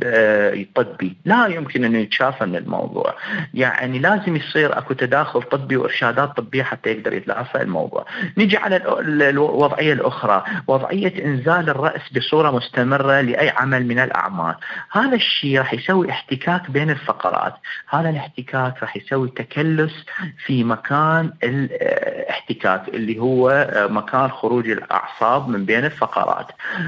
طبي، 0.74 1.16
لا 1.24 1.46
يمكن 1.46 1.84
إنه 1.84 1.98
يتشافى 1.98 2.46
من 2.46 2.56
الموضوع، 2.56 3.14
يعني 3.54 3.98
لازم 3.98 4.36
يصير 4.36 4.78
أكو 4.78 4.94
تداخل 4.94 5.42
طبي 5.42 5.76
وإرشادات 5.76 6.36
طبية 6.36 6.62
حتى 6.62 6.90
يقدر 6.90 7.12
يتلافى 7.12 7.62
الموضوع. 7.62 8.06
نجي 8.38 8.56
على 8.56 8.76
الوضعية 9.30 9.92
الأخرى، 9.92 10.44
وضعية 10.66 11.24
إنزال 11.24 11.70
الرأس 11.70 12.12
بصورة 12.16 12.50
مستمرة 12.50 13.20
لأي 13.20 13.48
عمل 13.48 13.86
من 13.86 13.98
الأعمال، 13.98 14.54
هذا 14.92 15.14
الشيء 15.14 15.58
راح 15.58 15.74
يسوي 15.74 16.10
احتكاك 16.10 16.70
بين 16.70 16.90
الفقرات، 16.90 17.54
هذا 17.88 18.10
الاحتكاك 18.10 18.74
راح 18.82 18.96
يسوي 18.96 19.28
تكلس 19.28 19.92
في 20.46 20.64
مكان 20.64 21.32
الاحتكاك 21.42 22.88
اللي 22.88 23.18
هو 23.18 23.66
مكان 24.00 24.30
خروج 24.30 24.68
الأعصاب 24.70 25.48
من 25.48 25.64
بين 25.64 25.84
الفقرات. 25.84 26.46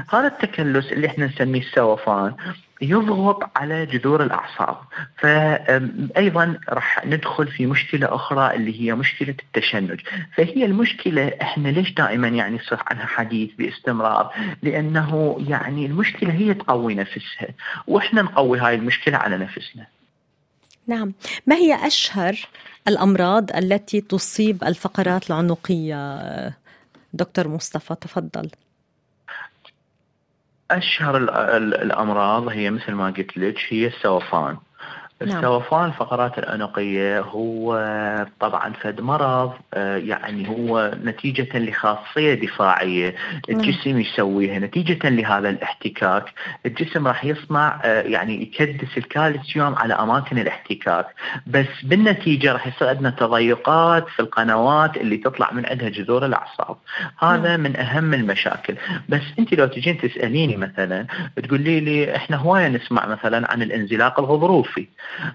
هذا 0.09 0.27
التكلس 0.27 0.91
اللي 0.91 1.07
إحنا 1.07 1.25
نسميه 1.25 1.61
السوفان 1.61 2.35
يضغط 2.81 3.49
على 3.55 3.85
جذور 3.85 4.23
الأعصاب. 4.23 4.77
فايضا 5.17 6.57
راح 6.69 7.05
ندخل 7.05 7.47
في 7.47 7.65
مشكلة 7.65 8.15
أخرى 8.15 8.55
اللي 8.55 8.81
هي 8.81 8.95
مشكلة 8.95 9.35
التشنج. 9.45 10.01
فهي 10.35 10.65
المشكلة 10.65 11.31
إحنا 11.41 11.69
ليش 11.69 11.91
دائما 11.93 12.27
يعني 12.27 12.55
يصير 12.55 12.79
عنها 12.87 13.05
حديث 13.05 13.49
باستمرار؟ 13.57 14.33
لأنه 14.63 15.37
يعني 15.47 15.85
المشكلة 15.85 16.31
هي 16.33 16.53
تقوي 16.53 16.95
نفسها 16.95 17.47
وإحنا 17.87 18.21
نقوي 18.21 18.59
هاي 18.59 18.75
المشكلة 18.75 19.17
على 19.17 19.37
نفسنا. 19.37 19.85
نعم. 20.87 21.13
ما 21.47 21.55
هي 21.55 21.87
أشهر 21.87 22.35
الأمراض 22.87 23.55
التي 23.55 24.01
تصيب 24.01 24.63
الفقرات 24.63 25.29
العنقية؟ 25.29 26.19
دكتور 27.13 27.47
مصطفى 27.47 27.95
تفضل. 27.95 28.49
أشهر 30.71 31.17
الأمراض 31.57 32.47
هي 32.47 32.71
مثل 32.71 32.91
ما 32.91 33.05
قلت 33.05 33.37
لك 33.37 33.59
هي 33.69 33.87
السوفان 33.87 34.57
السوفان 35.23 35.85
الفقرات 35.85 36.39
العنقية 36.39 37.19
هو 37.19 37.77
طبعا 38.39 38.73
فد 38.73 39.01
مرض 39.01 39.51
يعني 39.75 40.49
هو 40.49 40.91
نتيجة 41.03 41.57
لخاصية 41.59 42.33
دفاعية. 42.33 43.15
الجسم 43.49 43.99
يسويها. 43.99 44.59
نتيجة 44.59 45.09
لهذا 45.09 45.49
الاحتكاك 45.49 46.33
الجسم 46.65 47.07
راح 47.07 47.25
يصنع 47.25 47.79
يعني 47.85 48.41
يكدس 48.41 48.97
الكالسيوم 48.97 49.75
على 49.75 49.93
أماكن 49.93 50.37
الاحتكاك. 50.39 51.05
بس 51.47 51.67
بالنتيجة 51.83 52.53
راح 52.53 52.67
يصير 52.67 52.87
عندنا 52.87 53.09
تضيقات 53.09 54.07
في 54.07 54.19
القنوات 54.19 54.97
اللي 54.97 55.17
تطلع 55.17 55.51
من 55.51 55.65
عندها 55.65 55.89
جذور 55.89 56.25
الأعصاب. 56.25 56.77
هذا 57.19 57.57
من 57.57 57.75
أهم 57.75 58.13
المشاكل. 58.13 58.75
بس 59.09 59.21
أنت 59.39 59.53
لو 59.53 59.65
تجين 59.65 59.97
تسأليني 59.97 60.57
مثلا 60.57 61.05
تقولي 61.43 61.79
لي 61.79 62.15
إحنا 62.15 62.37
هواية 62.37 62.67
نسمع 62.67 63.05
مثلا 63.05 63.51
عن 63.51 63.61
الانزلاق 63.61 64.19
الغضروفي. 64.19 64.87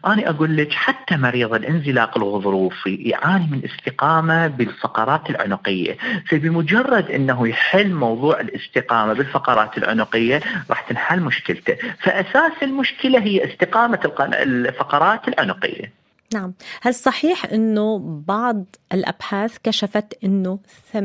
أنا 0.07 0.31
أقول 0.31 0.57
لك 0.57 0.73
حتى 0.73 1.17
مريض 1.17 1.55
الإنزلاق 1.55 2.19
الغضروفي 2.19 2.95
يعاني 2.95 3.47
من 3.51 3.63
استقامة 3.65 4.47
بالفقرات 4.47 5.31
العنقية. 5.31 5.97
فبمجرد 6.31 7.11
أنه 7.11 7.49
يحل 7.49 7.95
موضوع 7.95 8.41
الاستقامة 8.41 9.13
بالفقرات 9.13 9.79
العنقية 9.79 10.41
راح 10.71 10.81
تنحل 10.81 11.21
مشكلته. 11.21 11.77
فأساس 12.03 12.53
المشكلة 12.63 13.19
هي 13.19 13.45
استقامة 13.45 14.01
الفقرات 14.43 15.29
العنقية. 15.29 15.99
نعم. 16.35 16.55
هل 16.83 16.95
صحيح 16.95 17.45
أنه 17.45 17.99
بعض 18.27 18.65
الأبحاث 18.93 19.57
كشفت 19.65 20.25
أنه 20.25 20.59
80% 20.93 20.99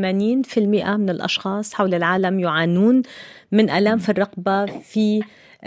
من 0.97 1.09
الأشخاص 1.09 1.73
حول 1.73 1.93
العالم 1.93 2.39
يعانون 2.39 3.01
من 3.51 3.69
ألام 3.69 3.97
في 3.97 4.09
الرقبة 4.09 4.65
في 4.65 5.21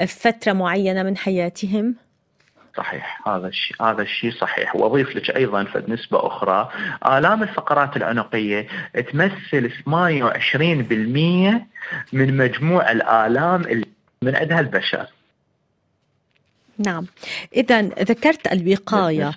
فترة 0.07 0.53
معينة 0.53 1.03
من 1.03 1.17
حياتهم؟ 1.17 1.95
صحيح. 2.77 3.29
هذا 3.29 3.47
الشيء 3.49 3.83
هذا 3.83 4.03
الشيء 4.03 4.33
صحيح. 4.33 4.77
وأضيف 4.77 5.17
لك 5.17 5.37
أيضا 5.37 5.67
نسبه 5.89 6.27
أخرى 6.27 6.71
آلام 7.07 7.43
الفقرات 7.43 7.97
العنقية 7.97 8.67
تمثل 9.13 9.71
28% 9.71 11.67
من 12.13 12.37
مجموع 12.37 12.93
الآلام 12.93 13.63
اللي 13.63 13.87
من 14.23 14.37
عندها 14.37 14.61
البشر. 14.61 15.07
نعم. 16.79 17.07
إذا 17.57 17.83
ذكرت 17.83 18.53
الوقاية. 18.53 19.33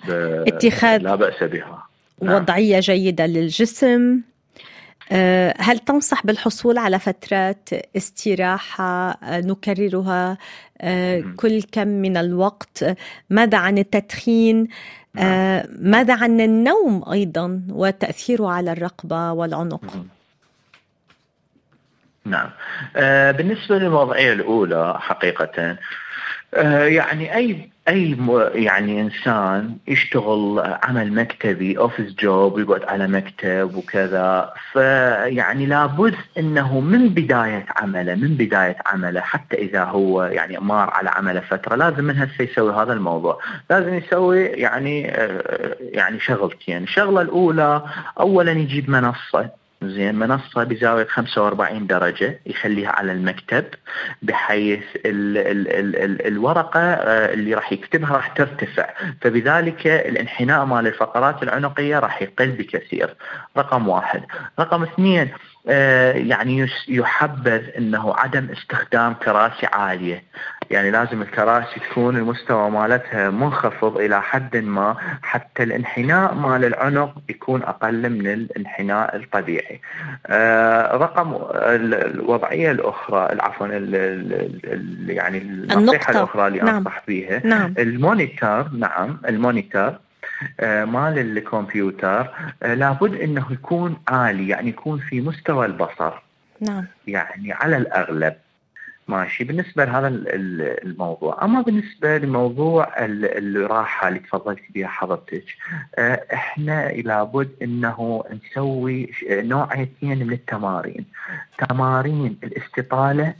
اتخاذ 0.48 1.02
لا 1.02 1.14
بأس 1.14 1.42
بها. 1.42 1.86
نعم. 2.22 2.34
وضعية 2.34 2.80
جيدة 2.80 3.26
للجسم. 3.26 4.20
هل 5.60 5.78
تنصح 5.78 6.26
بالحصول 6.26 6.78
على 6.78 6.98
فترات 6.98 7.68
استراحة 7.96 9.10
آه، 9.10 9.40
نكررها 9.40 10.38
آه، 10.80 11.24
كل 11.36 11.62
كم 11.62 11.88
من 11.88 12.16
الوقت؟ 12.16 12.96
ماذا 13.30 13.58
عن 13.58 13.78
التدخين؟ 13.78 14.68
نعم. 15.14 15.62
ماذا 15.80 16.14
عن 16.14 16.40
النوم 16.40 17.04
أيضا 17.12 17.62
وتأثيره 17.68 18.50
على 18.50 18.72
الرقبة 18.72 19.32
والعنق؟ 19.32 20.04
نعم. 22.24 22.50
بالنسبة 23.32 23.78
للوضعية 23.78 24.32
الأولى 24.32 24.98
حقيقة 25.00 25.76
آه، 26.54 26.84
يعني 26.84 27.36
أي 27.36 27.70
أي 27.90 28.16
يعني 28.54 29.00
إنسان 29.00 29.76
يشتغل 29.88 30.62
عمل 30.82 31.12
مكتبي 31.12 31.78
اوفيس 31.78 32.14
جوب 32.14 32.54
ويقعد 32.54 32.84
على 32.84 33.08
مكتب 33.08 33.74
وكذا 33.74 34.52
فيعني 34.72 35.66
لابد 35.66 36.14
إنه 36.38 36.80
من 36.80 37.08
بداية 37.08 37.66
عمله 37.76 38.14
من 38.14 38.34
بداية 38.34 38.76
عمله 38.86 39.20
حتى 39.20 39.56
إذا 39.56 39.84
هو 39.84 40.22
يعني 40.24 40.58
مار 40.58 40.90
على 40.90 41.10
عمله 41.10 41.40
فترة 41.40 41.76
لازم 41.76 42.04
من 42.04 42.16
هسه 42.16 42.44
يسوي 42.44 42.72
هذا 42.72 42.92
الموضوع. 42.92 43.40
لازم 43.70 43.94
يسوي 43.94 44.44
يعني 44.44 45.10
آه، 45.10 45.76
يعني 45.80 46.20
شغلتين. 46.20 46.82
الشغلة 46.82 47.20
الأولى 47.20 47.82
اولا 48.20 48.52
يجيب 48.52 48.90
منصة 48.90 49.59
زين 49.82 50.14
منصة 50.14 50.64
بزاوية 50.64 51.06
45 51.06 51.86
درجة 51.86 52.40
يخليها 52.46 52.90
على 52.90 53.12
المكتب 53.12 53.64
بحيث 54.22 54.82
ال 54.96 55.38
ال 55.38 55.68
ال 55.68 55.96
ال 55.96 56.26
الورقة 56.26 56.80
آه، 56.80 57.32
اللي 57.32 57.54
راح 57.54 57.72
يكتبها 57.72 58.16
راح 58.16 58.28
ترتفع. 58.28 58.88
فبذلك 59.20 59.86
الانحناء 59.86 60.64
مال 60.64 60.86
الفقرات 60.86 61.42
العنقية 61.42 61.98
راح 61.98 62.22
يقل 62.22 62.50
بكثير. 62.50 63.14
رقم 63.56 63.88
واحد. 63.88 64.22
رقم 64.60 64.82
اثنين 64.82 65.28
آه، 65.68 66.12
يعني 66.12 66.68
يحبذ 66.88 67.62
إنه 67.78 68.14
عدم 68.16 68.48
استخدام 68.50 69.14
كراسي 69.14 69.66
عالية. 69.66 70.24
يعني 70.70 70.90
لازم 70.90 71.22
الكراسي 71.22 71.80
تكون 71.80 72.16
المستوى 72.16 72.70
مالتها 72.70 73.30
منخفض 73.30 73.96
إلى 73.96 74.22
حد 74.22 74.56
ما 74.56 74.96
حتى 75.22 75.62
الانحناء 75.62 76.34
مال 76.34 76.64
العنق 76.64 77.14
يكون 77.28 77.62
أقل 77.62 78.10
من 78.10 78.26
الانحناء 78.26 79.16
الطبيعي. 79.16 79.80
آه، 80.26 80.96
رقم 80.96 81.38
الوضعية 81.54 82.70
الأخرى 82.70 83.38
عفوا 83.40 83.66
يعني 85.06 85.38
النصيحة 85.38 86.10
الأخرى 86.10 86.46
اللي 86.46 86.58
نعم. 86.58 86.76
أنصح 86.76 87.02
فيها 87.06 87.40
نعم. 87.44 87.74
ال 87.78 87.89
monitor 87.89 88.68
نعم 88.72 89.20
ال 89.28 89.36
monitor 89.36 89.94
آه، 90.60 90.84
مال 90.84 91.18
الكمبيوتر 91.18 92.30
آه، 92.62 92.74
لابد 92.74 93.14
إنه 93.14 93.46
يكون 93.50 93.96
عالي 94.08 94.48
يعني 94.48 94.68
يكون 94.68 94.98
في 94.98 95.20
مستوى 95.20 95.66
البصر 95.66 96.22
نعم 96.60 96.86
يعني 97.06 97.52
على 97.52 97.76
الأغلب 97.76 98.34
ماشي. 99.10 99.44
بالنسبة 99.44 99.84
لهذا 99.84 100.08
الموضوع 100.08 101.44
أما 101.44 101.60
بالنسبة 101.60 102.18
لموضوع 102.18 102.92
الراحة 102.98 104.08
اللي 104.08 104.18
تفضلت 104.18 104.60
بها 104.74 104.88
حضرتك 104.88 105.44
آه، 105.98 106.24
إحنا 106.32 106.88
لابد 106.92 107.50
إنه 107.62 108.24
نسوي 108.32 109.10
نوعيتين 109.30 110.26
من 110.26 110.32
التمارين. 110.32 111.06
تمارين 111.68 112.38
الاستطالة 112.44 113.34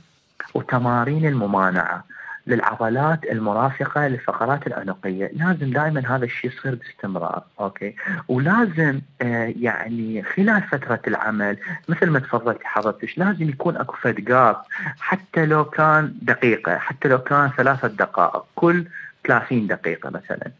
وتمارين 0.53 1.25
الممانعة. 1.25 2.03
للعضلات 2.47 3.23
المرافقة 3.23 4.07
للفقرات 4.07 4.67
العنقيه، 4.67 5.31
لازم 5.33 5.71
دائما 5.71 6.15
هذا 6.15 6.25
الشيء 6.25 6.51
يصير 6.51 6.75
باستمرار، 6.75 7.43
أوكي؟ 7.59 7.95
ولازم 8.27 9.01
آه 9.21 9.53
يعني 9.59 10.23
خلال 10.23 10.61
فترة 10.61 10.99
العمل 11.07 11.57
مثل 11.89 12.09
ما 12.09 12.19
تفضلت 12.19 12.59
حضرتك 12.63 13.09
لازم 13.17 13.49
يكون 13.49 13.77
أكو 13.77 13.95
فدقات 13.95 14.57
حتى 14.99 15.45
لو 15.45 15.65
كان 15.65 16.13
دقيقة، 16.21 16.77
حتى 16.77 17.07
لو 17.07 17.17
كان 17.17 17.49
ثلاثة 17.57 17.87
دقائق 17.87 18.45
كل 18.55 18.85
30 19.27 19.67
دقيقة 19.67 20.09
مثلا. 20.09 20.51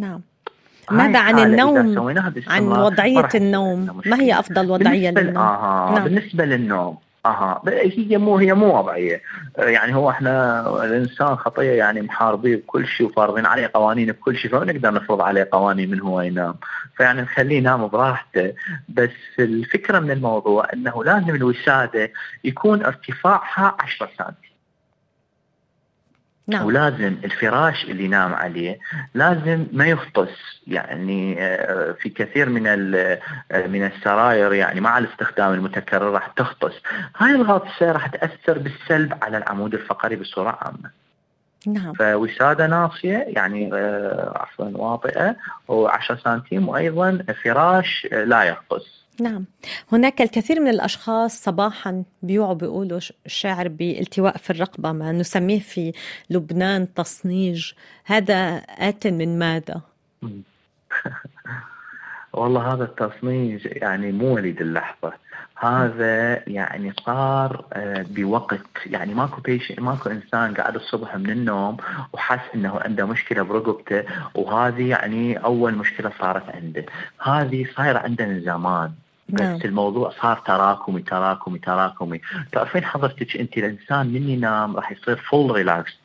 نعم. 0.00 0.20
ماذا 0.90 1.18
عن 1.18 1.38
النوم؟ 1.38 1.98
عن 2.46 2.66
وضعية 2.66 3.28
النوم، 3.34 4.00
ما 4.06 4.20
هي 4.20 4.38
أفضل 4.38 4.70
وضعية 4.70 5.10
للنوم؟ 5.10 5.42
آه 5.42 5.94
نعم. 5.94 6.04
بالنسبة 6.04 6.44
للنوم 6.44 6.96
أها. 7.26 7.62
هي 7.68 8.18
مو 8.18 8.36
هي 8.38 8.54
مو 8.54 8.78
وضعية. 8.78 9.22
يعني 9.58 9.94
هو 9.94 10.10
إحنا 10.10 10.60
الإنسان 10.84 11.36
خطية 11.36 11.70
يعني 11.70 12.02
محاربين 12.02 12.56
بكل 12.56 12.86
شيء 12.86 13.06
وفارضين 13.06 13.46
عليه 13.46 13.70
قوانين 13.74 14.12
بكل 14.12 14.36
شيء 14.36 14.50
فما 14.50 14.64
نقدر 14.72 14.94
نفرض 14.94 15.20
عليه 15.20 15.48
قوانين 15.52 15.90
من 15.90 16.00
هو 16.00 16.20
ينام. 16.20 16.54
فيعني 16.96 17.22
نخليه 17.22 17.56
ينام 17.56 17.86
براحته. 17.88 18.52
بس 18.88 19.10
الفكرة 19.38 19.98
من 19.98 20.10
الموضوع 20.10 20.66
إنه 20.72 21.04
لازم 21.04 21.30
الوسادة 21.34 22.12
يكون 22.44 22.84
ارتفاعها 22.84 23.76
10 23.80 24.08
سم 24.18 24.32
نعم. 26.46 26.66
ولازم 26.66 27.16
الفراش 27.24 27.84
اللي 27.84 28.04
ينام 28.04 28.34
عليه 28.34 28.78
لازم 29.14 29.66
ما 29.72 29.86
يفطس 29.86 30.62
يعني 30.66 31.36
آه، 31.38 31.92
في 31.92 32.08
كثير 32.08 32.48
من 32.48 32.66
آه، 32.66 33.18
من 33.66 33.86
السراير 33.86 34.52
يعني 34.52 34.80
مع 34.80 34.98
الاستخدام 34.98 35.52
المتكرر 35.52 36.10
راح 36.10 36.26
تخطس 36.26 36.72
هاي 37.16 37.30
الغطسة 37.30 37.92
راح 37.92 38.06
تأثر 38.06 38.58
بالسلب 38.58 39.18
على 39.22 39.36
العمود 39.36 39.74
الفقري 39.74 40.16
بصورة 40.16 40.58
عامة. 40.60 41.02
نعم. 41.66 41.92
فوسادة 41.92 42.66
ناصية 42.66 43.24
يعني 43.28 43.70
آه، 43.74 44.32
عفوا 44.36 44.70
واطئة 44.72 45.36
و10 45.68 46.14
سنتيم 46.24 46.68
وأيضا 46.68 47.24
فراش 47.44 48.08
لا 48.12 48.42
يخطس 48.42 49.01
نعم 49.20 49.44
هناك 49.92 50.22
الكثير 50.22 50.60
من 50.60 50.68
الأشخاص 50.68 51.42
صباحا 51.42 52.04
بيوعوا 52.22 52.54
بيقولوا 52.54 53.00
الشاعر 53.26 53.68
بالتواء 53.68 54.36
في 54.36 54.50
الرقبة 54.50 54.92
ما 54.92 55.12
نسميه 55.12 55.60
في 55.60 55.92
لبنان 56.30 56.94
تصنيج 56.94 57.72
هذا 58.04 58.56
آت 58.56 59.06
من 59.06 59.38
ماذا؟ 59.38 59.80
والله 62.32 62.72
هذا 62.72 62.84
التصنيج 62.84 63.66
يعني 63.66 64.12
مو 64.12 64.34
وليد 64.34 64.60
اللحظة. 64.60 65.12
هذا 65.56 66.42
يعني 66.48 66.92
صار 67.06 67.64
آه، 67.72 68.06
بوقت 68.10 68.66
يعني 68.86 69.14
ماكو 69.14 69.40
بيش 69.40 69.72
ماكو 69.78 70.10
إنسان 70.10 70.54
قاعد 70.54 70.74
الصبح 70.74 71.16
من 71.16 71.30
النوم 71.30 71.76
وحس 72.12 72.40
إنه 72.54 72.80
عنده 72.80 73.06
مشكلة 73.06 73.42
برقبته 73.42 74.04
وهذه 74.34 74.88
يعني 74.88 75.36
أول 75.36 75.74
مشكلة 75.74 76.12
صارت 76.20 76.48
عنده. 76.48 76.86
هذه 77.22 77.66
صايرة 77.76 77.98
عنده 77.98 78.26
من 78.26 78.40
زمان. 78.40 78.92
بس 79.28 79.40
نعم. 79.40 79.60
الموضوع 79.64 80.12
صار 80.22 80.42
تراكمي 80.46 81.02
تراكمي 81.02 81.58
تراكمي. 81.58 82.20
تعرفين 82.52 82.84
حضرتك 82.84 83.36
أنت 83.36 83.58
الإنسان 83.58 84.06
من 84.06 84.28
ينام 84.28 84.76
راح 84.76 84.92
يصير 84.92 85.16
full 85.16 85.50
relax 85.50 86.01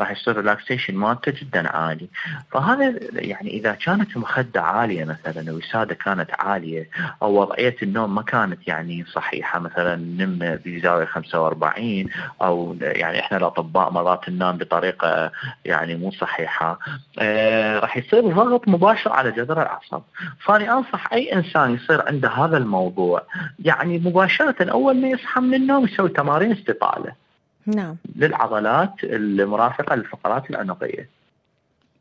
راح 0.00 0.10
يصير 0.10 0.36
relaxation 0.36 0.94
مالته 0.94 1.32
جدا 1.40 1.68
عالي. 1.68 2.08
فهذا 2.50 2.94
يعني 3.12 3.50
إذا 3.50 3.72
كانت 3.72 4.16
المخده 4.16 4.62
عالية 4.62 5.04
مثلا 5.04 5.40
الوساده 5.40 5.94
كانت 5.94 6.30
عالية 6.38 6.88
أو 7.22 7.40
وضعية 7.40 7.76
النوم 7.82 8.14
ما 8.14 8.22
كانت 8.22 8.68
يعني 8.68 9.04
صحيحة 9.04 9.58
مثلا 9.58 9.96
نام 9.96 10.58
بزاوية 10.64 11.04
45 11.04 12.06
أو 12.42 12.76
يعني 12.80 13.20
إحنا 13.20 13.38
الأطباء 13.38 13.90
مرات 13.90 14.28
ننام 14.28 14.56
بطريقة 14.58 15.32
يعني 15.64 15.94
مو 15.94 16.10
صحيحة 16.10 16.78
آه 17.18 17.78
راح 17.78 17.96
يصير 17.96 18.20
ضغط 18.28 18.68
مباشر 18.68 19.12
على 19.12 19.30
جذر 19.30 19.62
الأعصاب. 19.62 20.02
فاني 20.44 20.72
أنصح 20.72 21.12
أي 21.12 21.32
إنسان 21.32 21.74
يصير 21.74 22.06
عنده 22.08 22.28
هذا 22.28 22.56
الموضوع. 22.56 23.22
يعني 23.58 23.98
مباشرة 23.98 24.70
أول 24.70 25.00
ما 25.00 25.08
يصحى 25.08 25.40
من 25.40 25.54
النوم 25.54 25.84
يسوي 25.84 26.08
تمارين 26.08 26.52
استطالة. 26.52 27.21
نعم 27.66 27.96
للعضلات 28.16 28.94
المرافقة 29.04 29.96
للفقرات 29.96 30.50
العنقية 30.50 31.08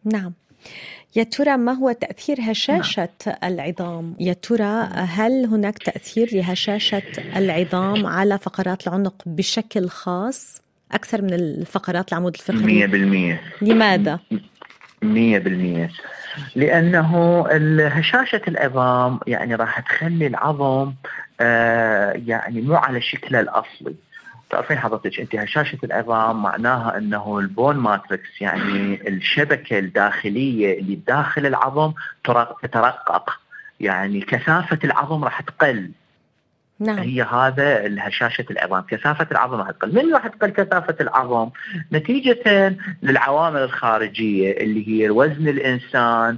نعم 0.05 0.33
يا 1.15 1.23
ترى 1.23 1.57
ما 1.57 1.71
هو 1.71 1.91
تأثير 1.91 2.37
هشاشة 2.39 3.09
نعم. 3.27 3.35
العظام؟ 3.43 4.15
يا 4.19 4.33
ترى 4.33 4.87
هل 4.93 5.45
هناك 5.45 5.77
تأثير 5.77 6.29
لهشاشة 6.33 7.03
العظام 7.35 8.05
على 8.05 8.37
فقرات 8.37 8.87
العنق 8.87 9.23
بشكل 9.25 9.89
خاص 9.89 10.61
أكثر 10.91 11.21
من 11.21 11.33
الفقرات 11.33 12.11
العمود 12.11 12.35
الفقري؟ 12.35 13.37
100% 13.61 13.63
لماذا؟ 13.63 14.19
مية 15.03 15.39
بالمية 15.39 15.89
لأنه 16.55 17.41
هشاشة 17.87 18.41
العظام 18.47 19.19
يعني 19.27 19.55
راح 19.55 19.79
تخلي 19.79 20.27
العظم 20.27 20.93
آه 21.41 22.11
يعني 22.25 22.61
مو 22.61 22.75
على 22.75 23.01
شكله 23.01 23.39
الأصلي 23.39 23.95
تعرفين 24.51 24.77
حضرتك 24.77 25.19
انت 25.19 25.35
هشاشه 25.35 25.77
العظام 25.83 26.43
معناها 26.43 26.97
انه 26.97 27.39
البون 27.39 27.75
ماتريكس 27.75 28.41
يعني 28.41 29.07
الشبكة 29.07 29.79
الداخلية 29.79 30.79
اللي 30.79 30.95
بداخل 30.95 31.45
العظم 31.45 31.93
تترقق 32.63 33.39
يعني 33.79 34.21
كثافة 34.21 34.79
العظم 34.83 35.23
راح 35.23 35.41
تقل 35.41 35.91
نعم. 36.79 36.99
هي 36.99 37.21
هذا 37.21 37.97
هشاشه 37.99 38.45
العظام، 38.51 38.81
كثافة 38.81 39.27
العظم 39.31 39.57
راح 39.59 39.71
تقل، 39.71 39.95
من 39.95 40.13
راح 40.13 40.27
تقل 40.27 40.49
كثافة 40.49 40.95
العظم؟ 41.01 41.49
نتيجة 41.93 42.75
للعوامل 43.03 43.59
الخارجية 43.61 44.51
اللي 44.51 44.87
هي 44.87 45.09
وزن 45.09 45.47
الإنسان، 45.47 46.37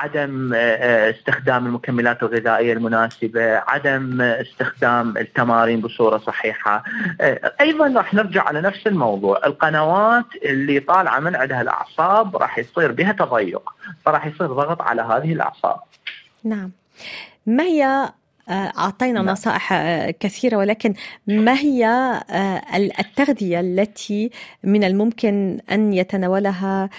عدم 0.00 0.54
آه، 0.54 0.58
آه، 0.58 1.10
استخدام 1.10 1.66
المكملات 1.66 2.22
الغذائية 2.22 2.72
المناسبة، 2.72 3.56
عدم 3.56 4.20
استخدام 4.20 5.16
التمارين 5.16 5.80
بصورة 5.80 6.18
صحيحة، 6.18 6.84
آه، 7.20 7.52
أيضا 7.60 7.88
راح 7.88 8.14
نرجع 8.14 8.42
على 8.42 8.60
نفس 8.60 8.86
الموضوع، 8.86 9.40
القنوات 9.46 10.24
اللي 10.44 10.80
طالعة 10.80 11.20
من 11.20 11.36
عندها 11.36 11.62
الأعصاب 11.62 12.36
راح 12.36 12.58
يصير 12.58 12.92
بها 12.92 13.12
تضيق، 13.12 13.70
فراح 14.04 14.26
يصير 14.26 14.46
ضغط 14.46 14.82
على 14.82 15.02
هذه 15.02 15.32
الأعصاب. 15.32 15.80
نعم. 16.44 16.70
ما 17.46 17.62
هي 17.62 18.12
أعطينا 18.50 19.22
نعم. 19.22 19.28
نصائح 19.28 19.74
كثيرة 20.10 20.56
ولكن 20.56 20.94
ما 21.26 21.54
هي 21.54 21.86
التغذية 23.00 23.60
التي 23.60 24.30
من 24.64 24.84
الممكن 24.84 25.60
أن 25.72 25.92
يتناولها 25.92 26.90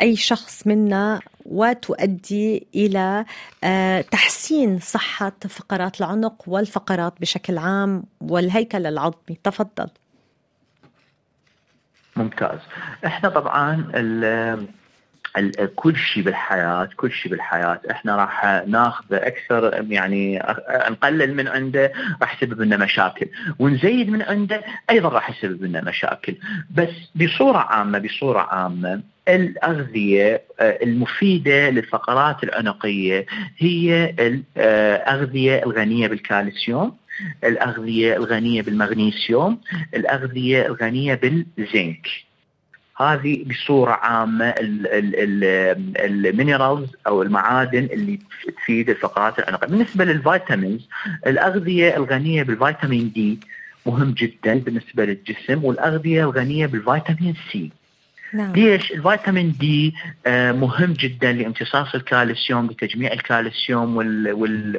أي 0.00 0.16
شخص 0.16 0.66
منا 0.66 1.20
وتؤدي 1.46 2.66
إلى 2.74 3.24
آه، 3.64 4.00
تحسين 4.00 4.78
صحة 4.78 5.32
فقرات 5.48 6.00
العنق 6.00 6.42
والفقرات 6.46 7.20
بشكل 7.20 7.58
عام 7.58 8.04
والهيكل 8.20 8.86
العظمي. 8.86 9.38
تفضل. 9.44 9.88
ممتاز. 12.16 12.58
إحنا 13.06 13.28
طبعا 13.28 13.92
كل 15.76 15.96
شيء 15.96 16.22
بالحياة 16.22 16.88
كل 16.96 17.12
شيء 17.12 17.30
بالحياة. 17.32 17.80
إحنا 17.90 18.16
راح 18.16 18.62
ناخذ 18.66 19.14
أكثر 19.14 19.86
يعني 19.90 20.42
نقلل 20.90 21.34
من 21.34 21.48
عنده 21.48 21.92
راح 22.22 22.42
يسبب 22.42 22.60
لنا 22.60 22.76
مشاكل. 22.76 23.26
ونزيد 23.58 24.10
من 24.10 24.22
عنده 24.22 24.62
أيضا 24.90 25.08
راح 25.08 25.30
يسبب 25.30 25.64
لنا 25.64 25.84
مشاكل. 25.84 26.36
بس 26.74 26.88
بصورة 27.14 27.58
عامة 27.58 27.98
بصورة 27.98 28.40
عامة 28.40 29.02
الأغذية 29.28 30.42
المفيدة 30.60 31.70
للفقرات 31.70 32.44
العنقية 32.44 33.26
هي 33.58 34.14
الأغذية 34.58 35.62
الغنية 35.62 36.08
بالكالسيوم 36.08 36.96
الأغذية 37.44 38.16
الغنية 38.16 38.62
بالمغنيسيوم 38.62 39.60
الأغذية 39.94 40.66
الغنية 40.66 41.14
بالزنك. 41.14 42.06
هذه 43.00 43.44
بصورة 43.44 43.90
عامة 43.92 44.54
ال 45.98 46.08
minerals 46.08 46.88
أو 47.06 47.22
المعادن 47.22 47.84
اللي 47.92 48.18
تفيد 48.56 48.90
الفقرات 48.90 49.38
العنقية 49.38 49.66
بالنسبة 49.66 50.04
لل 50.04 50.21
vitamins 50.21 50.88
الأغذية 51.26 51.96
الغنية 51.96 52.42
بالفيتامين 52.42 53.12
D 53.12 53.40
مهم 53.86 54.10
جدا 54.10 54.58
بالنسبة 54.58 55.04
للجسم 55.04 55.64
والأغذية 55.64 56.24
الغنية 56.24 56.66
بالفيتامين 56.66 57.34
C 57.52 57.70
نعم. 58.34 58.52
ليش؟ 58.52 58.92
الفيتامين 58.92 59.54
D 59.60 59.94
آه، 60.26 60.52
مهم 60.52 60.92
جدا 60.92 61.32
لامتصاص 61.32 61.94
الكالسيوم 61.94 62.66
لتجميع 62.66 63.12
الكالسيوم 63.12 63.96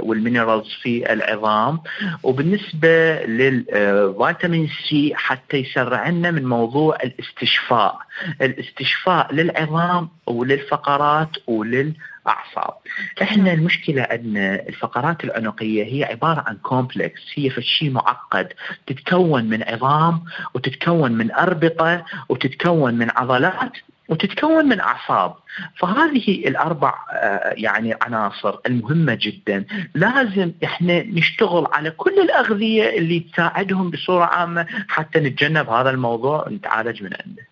وال 0.04 0.16
minerals 0.16 0.68
في 0.82 1.14
العظام 1.14 1.80
وبالنسبة 2.24 3.26
للفيتامين 3.26 4.70
C 4.90 5.14
حتى 5.16 5.58
يسرع 5.58 6.10
لنا 6.10 6.32
من 6.32 6.46
موضوع 6.46 6.98
الاستشفاء، 7.04 8.00
الاستشفاء 8.42 9.34
للعظام 9.34 10.10
وللفقرات 10.28 11.30
وللأعصاب. 11.48 12.74
إحنا 13.22 13.44
نعم. 13.44 13.60
المشكلة 13.60 14.08
عندنا 14.12 14.56
الفقرات 14.56 15.24
العنقية 15.24 15.84
هي 15.84 16.04
عبارة 16.04 16.44
عن 16.48 16.56
complex 16.56 17.22
هي 17.36 17.50
في 17.50 17.62
شيء 17.62 17.92
معقد. 17.92 18.54
تتكون 18.88 19.46
من 19.46 19.64
عظام 19.64 20.24
وتتكون 20.54 21.12
من 21.12 21.32
أربطة 21.32 22.06
وتتكون 22.30 22.94
من 22.94 23.12
عضلات 23.12 23.72
وتتكون 24.10 24.66
من 24.66 24.80
أعصاب. 24.80 25.36
فهذه 25.78 26.48
الأربع 26.48 26.94
آه، 27.14 27.54
يعني 27.58 27.96
عناصر 28.02 28.58
المهمة 28.66 29.18
جدا. 29.22 29.66
لازم 29.96 30.52
إحنا 30.64 31.04
نشتغل 31.04 31.68
على 31.74 31.92
كل 31.92 32.20
الأغذية 32.20 32.98
اللي 32.98 33.20
تساعدهم 33.20 33.90
بصورة 33.90 34.26
عامة 34.26 34.66
حتى 34.88 35.20
نتجنب 35.20 35.70
هذا 35.70 35.90
الموضوع 35.90 36.48
ونتعالج 36.48 37.04
من 37.04 37.10
عنده. 37.26 37.48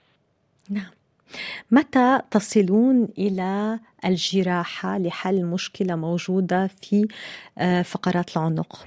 نعم. 0.70 0.99
متى 1.72 2.20
تصلون 2.32 3.08
إلى 3.18 3.80
الجراحة 4.06 4.98
لحل 4.98 5.46
مشكلة 5.46 5.96
موجودة 5.96 6.68
في 6.82 7.08
آه، 7.58 7.82
فقرات 7.82 8.38
العنق؟ 8.38 8.86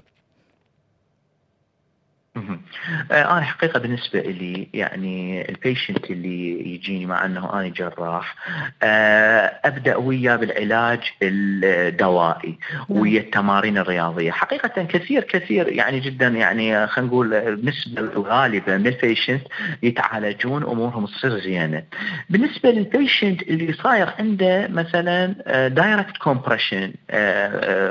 أنا 3.10 3.40
حقيقة 3.40 3.80
بالنسبة 3.80 4.20
لي 4.20 4.68
يعني 4.74 5.48
البيشنت 5.48 6.10
اللي 6.10 6.74
يجيني 6.74 7.06
مع 7.06 7.24
أنه 7.24 7.52
أنا 7.52 7.68
جراح 7.68 8.36
آه، 8.82 9.60
أبدأ 9.64 9.96
وياه 9.96 10.36
بالعلاج 10.36 11.00
الدوائي 11.22 12.58
نعم. 12.74 12.98
ويا 13.00 13.20
التمارين 13.20 13.78
الرياضية. 13.78 14.30
حقيقة 14.30 14.82
كثير 14.82 15.22
كثير 15.22 15.68
يعني 15.68 16.00
جدا 16.00 16.28
يعني 16.28 16.86
خلينا 16.86 17.10
نقول 17.10 17.34
النسبة 17.34 18.00
الغالبه 18.00 18.76
من 18.76 18.86
ال 18.86 18.93
patient 18.93 19.42
يتعالجون 19.82 20.62
أمورهم 20.62 21.06
تصير 21.06 21.38
زينة. 21.38 21.82
بالنسبة 22.30 22.70
لل 22.70 22.86
patient 22.86 23.42
اللي 23.42 23.72
صاير 23.72 24.10
عنده 24.18 24.68
مثلا 24.68 25.26
direct 25.68 26.16
آه، 26.16 26.18
compression 26.18 26.92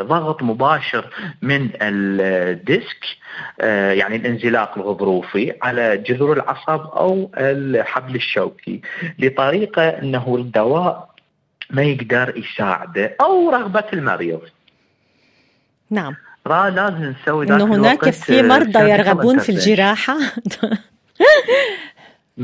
ضغط 0.02 0.44
مباشر 0.44 1.08
من 1.42 1.70
ال 1.82 2.07
disc 2.07 3.06
يعني 3.92 4.31
الانزلاق 4.32 4.78
الغضروفي 4.78 5.54
على 5.62 5.98
جذور 5.98 6.38
العصب 6.38 6.82
أو 6.86 7.32
الحبل 7.38 8.16
الشوكي 8.16 8.82
بطريقه 9.20 9.90
أنه 9.90 10.36
الدواء 10.36 11.10
ما 11.70 11.82
يقدر 11.82 12.38
يساعده 12.38 13.16
أو 13.22 13.50
رغبة 13.50 13.84
المريض. 13.94 14.42
نعم. 15.90 16.16
لازم 16.46 17.14
نسوي 17.22 17.46
إنه 17.46 17.66
هناك 17.76 18.10
في 18.10 18.42
مرضى 18.42 18.80
يرغبون 18.80 19.40
في 19.40 19.50
الجراحة 19.50 20.18
100% 20.20 20.22
100% 22.40 22.44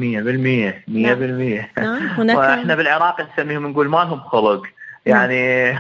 نعم. 0.88 1.13
نعم 1.78 2.08
هناك 2.08 2.38
وإحنا 2.38 2.76
بالعراق 2.76 3.21
نسميهم 3.21 3.67
نقول 3.67 3.88
ما 3.89 3.97
لهم 3.97 4.19
خلق. 4.19 4.63
يعني 5.08 5.72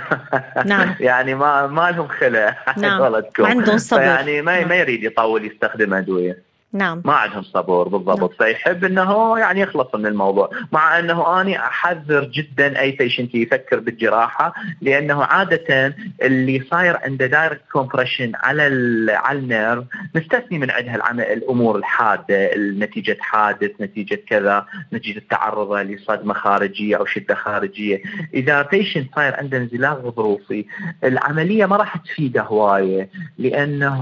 نعم. 0.65 0.95
يعني 0.99 1.35
ما 1.35 1.67
ما 1.67 1.91
لهم 1.91 2.07
خلع. 2.07 2.57
نعم. 2.77 3.01
ما 3.39 3.47
عندهم 3.47 3.77
صبر. 3.77 4.01
يعني 4.01 4.41
ما 4.41 4.59
نعم. 4.59 4.69
ما 4.69 4.75
يريد 4.75 5.03
يطول 5.03 5.45
يستخدم 5.45 5.93
ادويه 5.93 6.43
نعم. 6.77 7.01
ما 7.05 7.13
عندهم 7.13 7.43
صبر 7.43 7.87
بالضبط. 7.87 8.19
نعم. 8.19 8.29
فيحب 8.53 8.83
إنه 8.83 9.39
يعني 9.39 9.61
يخلص 9.61 9.95
من 9.95 10.05
الموضوع. 10.05 10.49
مع 10.71 10.99
إنه 10.99 11.41
أني 11.41 11.59
أحذر 11.59 12.23
جدا 12.23 12.79
أي 12.79 12.91
patient 12.91 13.35
يفكر 13.35 13.79
بالجراحة 13.79 14.53
لأنه 14.81 15.23
عادة 15.23 15.95
اللي 16.23 16.63
صاير 16.71 16.97
عنده 16.97 17.25
direct 17.25 17.61
compression 17.71 18.31
على 18.35 18.63
على 19.11 19.39
ال 19.39 19.47
nerve 19.47 19.83
نستثني 20.15 20.59
من 20.59 20.71
عندها 20.71 21.33
الأمور 21.33 21.77
الحادة 21.77 22.49
نتيجه 22.57 23.17
حادث 23.19 23.71
نتيجة 23.81 24.19
كذا 24.29 24.65
نتيجة 24.93 25.21
تعرضة 25.29 25.81
لصدمة 25.81 26.33
خارجية 26.33 26.97
أو 26.97 27.05
شدة 27.05 27.35
خارجية. 27.35 28.01
إذا 28.33 28.61
patient 28.61 29.15
صاير 29.15 29.35
عنده 29.35 29.57
انزلاق 29.57 29.97
غضروفي 30.05 30.65
العملية 31.03 31.65
ما 31.65 31.75
راح 31.75 31.97
تفيده 31.97 32.41
هواية 32.41 33.09
لأنه 33.37 33.97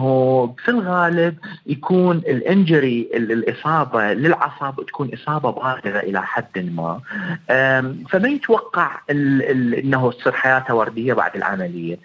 في 0.65 0.71
الغالب 0.71 1.35
يكون 1.65 2.21
الانجري 2.65 3.09
الإصابة 3.13 4.13
للعصب 4.13 4.85
تكون 4.87 5.09
إصابة 5.13 5.51
بالغه 5.51 5.99
إلى 5.99 6.21
حد 6.21 6.59
ما. 6.59 6.99
فما 8.09 8.29
يتوقع 8.29 8.91
إنه 9.09 10.11
تصير 10.11 10.31
حياته 10.31 10.75
وردية 10.75 11.13
بعد 11.13 11.35
العملية؟ 11.35 11.97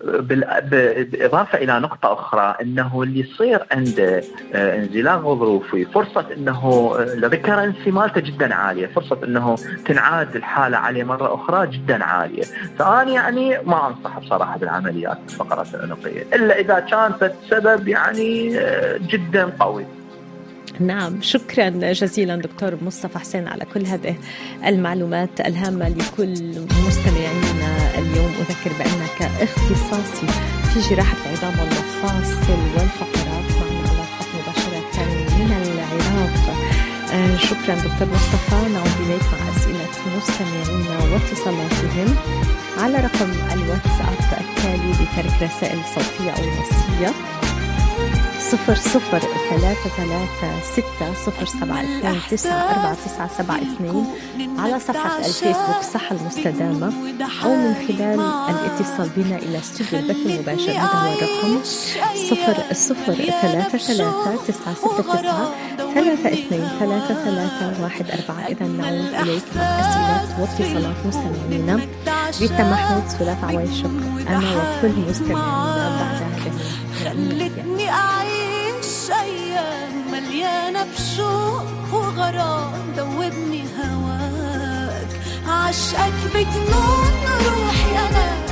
بالاضافه 0.00 1.58
إلى 1.58 1.80
نقطة 1.80 2.12
أخرى 2.12 2.54
إنه 2.62 3.02
اللي 3.02 3.20
يصير 3.20 3.66
عنده 3.72 4.22
آه، 4.54 4.78
انزلاق 4.78 5.18
غضروفي 5.18 5.84
فرصة 5.84 6.26
إنه 6.36 6.92
الريكرنسي 6.98 7.90
مالته 7.90 8.20
جدا 8.20 8.54
عالية 8.54 8.86
فرصة 8.86 9.18
إنه 9.24 9.56
تنعاد 9.84 10.36
الحالة 10.36 10.76
عليه 10.76 11.04
مرة 11.04 11.34
أخرى 11.34 11.66
جدا 11.66 12.04
عالية. 12.04 12.44
فأنا 12.78 13.10
يعني 13.12 13.58
ما 13.66 13.88
أنصح 13.88 14.18
بصراحة 14.18 14.58
بالعمليات 14.58 15.18
الفقرات 15.28 15.74
العنقيه 15.74 16.22
إلا 16.34 16.60
إذا 16.60 16.80
كان 16.80 17.30
سبب 17.50 17.88
يعني 17.88 18.58
آه، 18.58 18.96
جدا 18.96 19.44
قوي. 19.60 19.84
نعم 20.80 21.22
شكرا 21.22 21.68
جزيلا 21.92 22.36
دكتور 22.36 22.78
مصطفى 22.82 23.18
حسين 23.18 23.48
على 23.48 23.64
كل 23.64 23.86
هذه 23.86 24.16
المعلومات 24.66 25.40
الهامة 25.40 25.88
لكل 25.88 26.32
مستمعينا 26.86 27.98
اليوم. 27.98 28.32
أذكر 28.40 28.72
بأنك 28.78 29.30
اختصاصي 29.42 30.26
في 30.74 30.94
جراحة 30.94 31.16
العظام 31.26 31.54
والمفاصل 31.58 32.60
والفقرات 32.74 33.48
معنا 33.60 33.88
على 33.88 34.00
الخط 34.00 34.28
مباشرة 34.34 35.04
من 35.38 35.52
العراق. 35.62 36.56
آه، 37.12 37.36
شكرا 37.36 37.74
دكتور 37.74 38.08
مصطفى. 38.14 38.72
نعود 38.72 38.96
إليك 39.06 39.22
مع 39.22 39.56
أسئلة 39.56 40.16
مستمعينا 40.16 40.98
واتصالاتهم 41.12 42.16
على 42.78 42.96
رقم 42.96 43.30
الواتساب 43.30 44.18
التالي 44.40 44.92
بترك 44.92 45.42
رسائل 45.42 45.80
صوتية 45.94 46.30
أو 46.30 46.42
نصية. 46.42 47.37
صفر 48.50 48.74
صفر 48.74 49.20
ثلاثة 49.50 49.88
ثلاثة 49.96 50.60
ستة 50.72 51.14
صفر 51.26 51.46
سبعة 51.46 51.80
اثنين 51.80 52.20
تسعة 52.30 52.52
أربعة 52.52 52.96
تسعة 53.04 53.30
سبعة 53.38 53.56
اثنين 53.56 54.06
على 54.58 54.80
صفحة 54.80 55.18
الفيسبوك 55.18 55.82
صحة 55.94 56.16
المستدامة 56.16 56.86
أو 57.44 57.56
من 57.56 57.74
خلال 57.88 58.20
الاتصال 58.48 59.08
بنا 59.16 59.36
إلى 59.36 59.58
استوديو 59.58 59.98
البث 59.98 60.26
المباشر 60.26 60.70
هذا 60.72 60.82
هو 60.82 61.12
الرقم 61.12 61.60
صفر 62.14 62.74
صفر 62.74 63.14
ثلاثة 63.14 63.78
ثلاثة 63.78 64.36
تسعة 64.46 64.74
ستة 64.74 65.02
تسعة 65.02 65.54
ثلاثة 65.94 66.28
اثنين 66.28 66.68
ثلاثة 66.80 67.14
ثلاثة 67.24 67.82
واحد 67.82 68.04
أربعة 68.10 68.46
إذا 68.46 68.66
نعود 68.66 69.14
إليك 69.14 69.42
أسئلة 69.56 70.40
واتصالات 70.40 70.96
مستمعينا. 71.06 71.80
ريتا 72.40 72.70
محمود 72.70 73.02
سلاف 73.18 73.44
عوايش 73.44 73.78
شكرا 73.78 74.24
أنا 74.28 74.56
وكل 74.56 75.10
مستمعينا 75.10 75.87
بشوق 80.84 81.94
وغرام 81.94 82.72
دوبني 82.96 83.64
هواك. 83.78 85.08
عشقك 85.48 86.12
بجنون 86.34 87.12
روحي 87.46 88.08
أنا. 88.08 88.47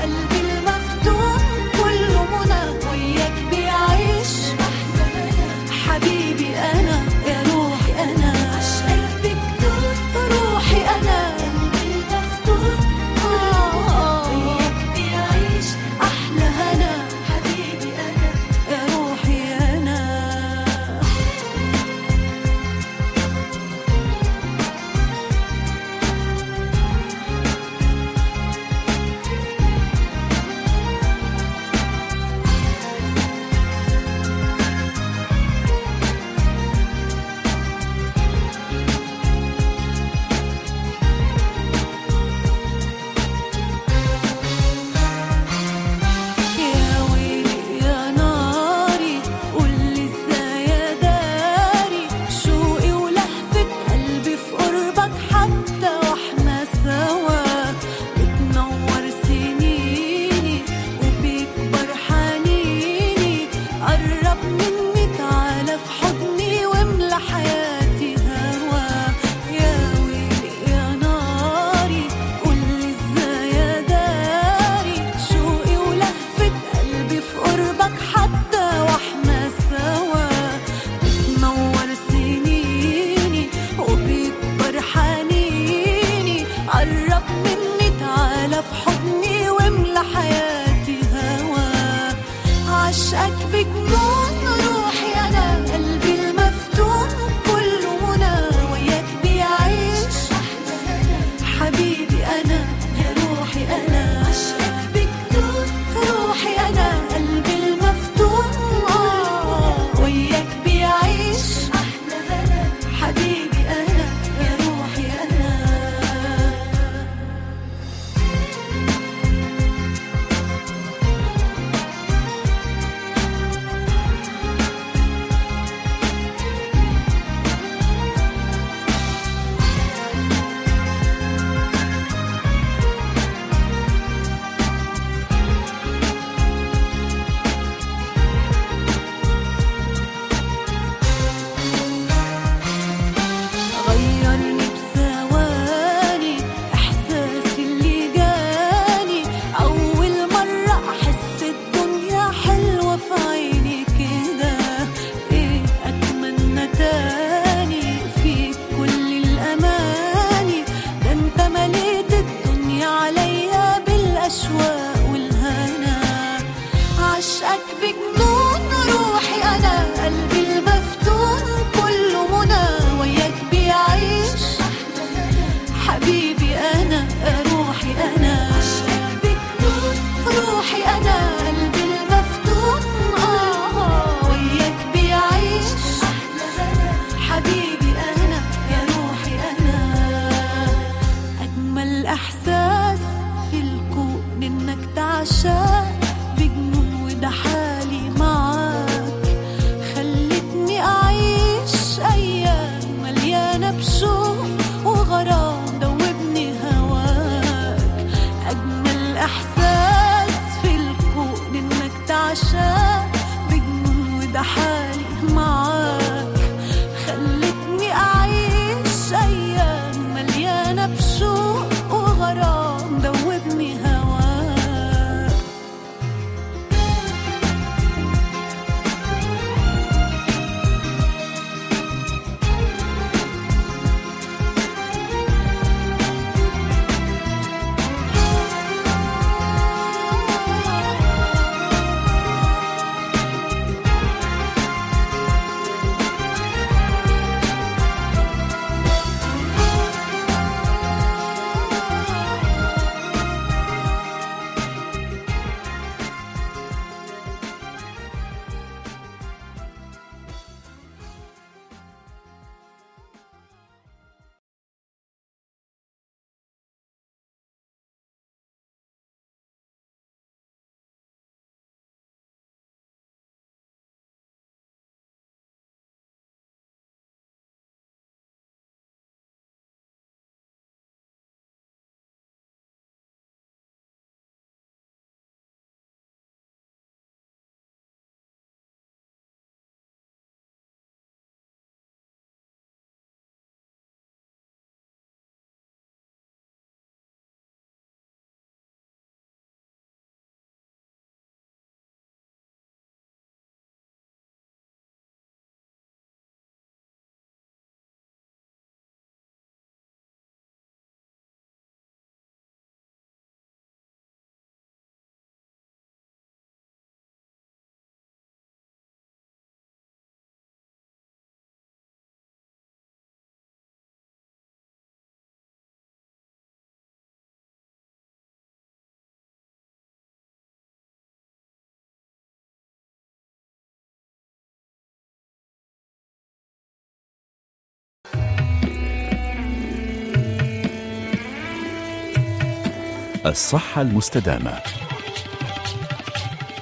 الصحة 343.26 343.82
المستدامة. 343.82 344.62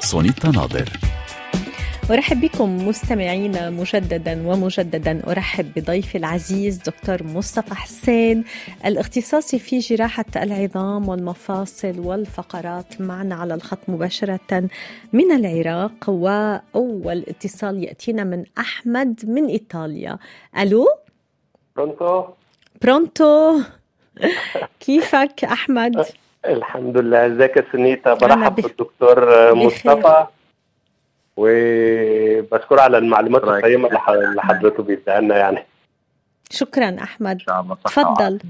سونيتا 0.00 0.48
ناظر. 0.48 0.88
أرحب 2.10 2.40
بكم 2.40 2.88
مستمعينا 2.88 3.70
مجددا 3.70 4.48
ومجددا. 4.48 5.22
أرحب 5.30 5.72
بضيفي 5.76 6.18
العزيز 6.18 6.76
دكتور 6.76 7.22
مصطفى 7.22 7.74
حسين 7.74 8.44
الاختصاصي 8.84 9.58
في 9.58 9.78
جراحة 9.78 10.24
العظام 10.36 11.08
والمفاصل 11.08 12.00
والفقرات 12.00 13.00
معنا 13.00 13.34
على 13.34 13.54
الخط 13.54 13.78
مباشرة 13.88 14.68
من 15.12 15.32
العراق. 15.32 16.08
وأول 16.08 17.24
اتصال 17.28 17.84
يأتينا 17.84 18.24
من 18.24 18.44
أحمد 18.58 19.20
من 19.24 19.46
إيطاليا. 19.46 20.18
ألو؟ 20.58 20.86
برونتو. 21.76 22.24
برونتو. 22.82 23.60
كيفك 24.80 25.44
أحمد؟ 25.44 26.04
الحمد 26.46 26.96
لله. 26.98 27.26
ازيك 27.26 27.56
يا 27.56 27.64
سنيتا؟ 27.72 28.14
برحب 28.14 28.54
بالدكتور. 28.54 29.54
مصطفى. 29.54 30.26
وبشكر 31.36 32.80
على 32.80 32.98
المعلومات 32.98 33.44
رأيك. 33.44 33.64
القيمة 33.64 33.88
اللي 33.88 34.42
حضرته 34.42 34.82
بيديها 34.82 35.20
لنا 35.20 35.36
يعني. 35.38 35.64
شكرا 36.50 36.96
صحة 37.86 38.02
تفضل. 38.14 38.40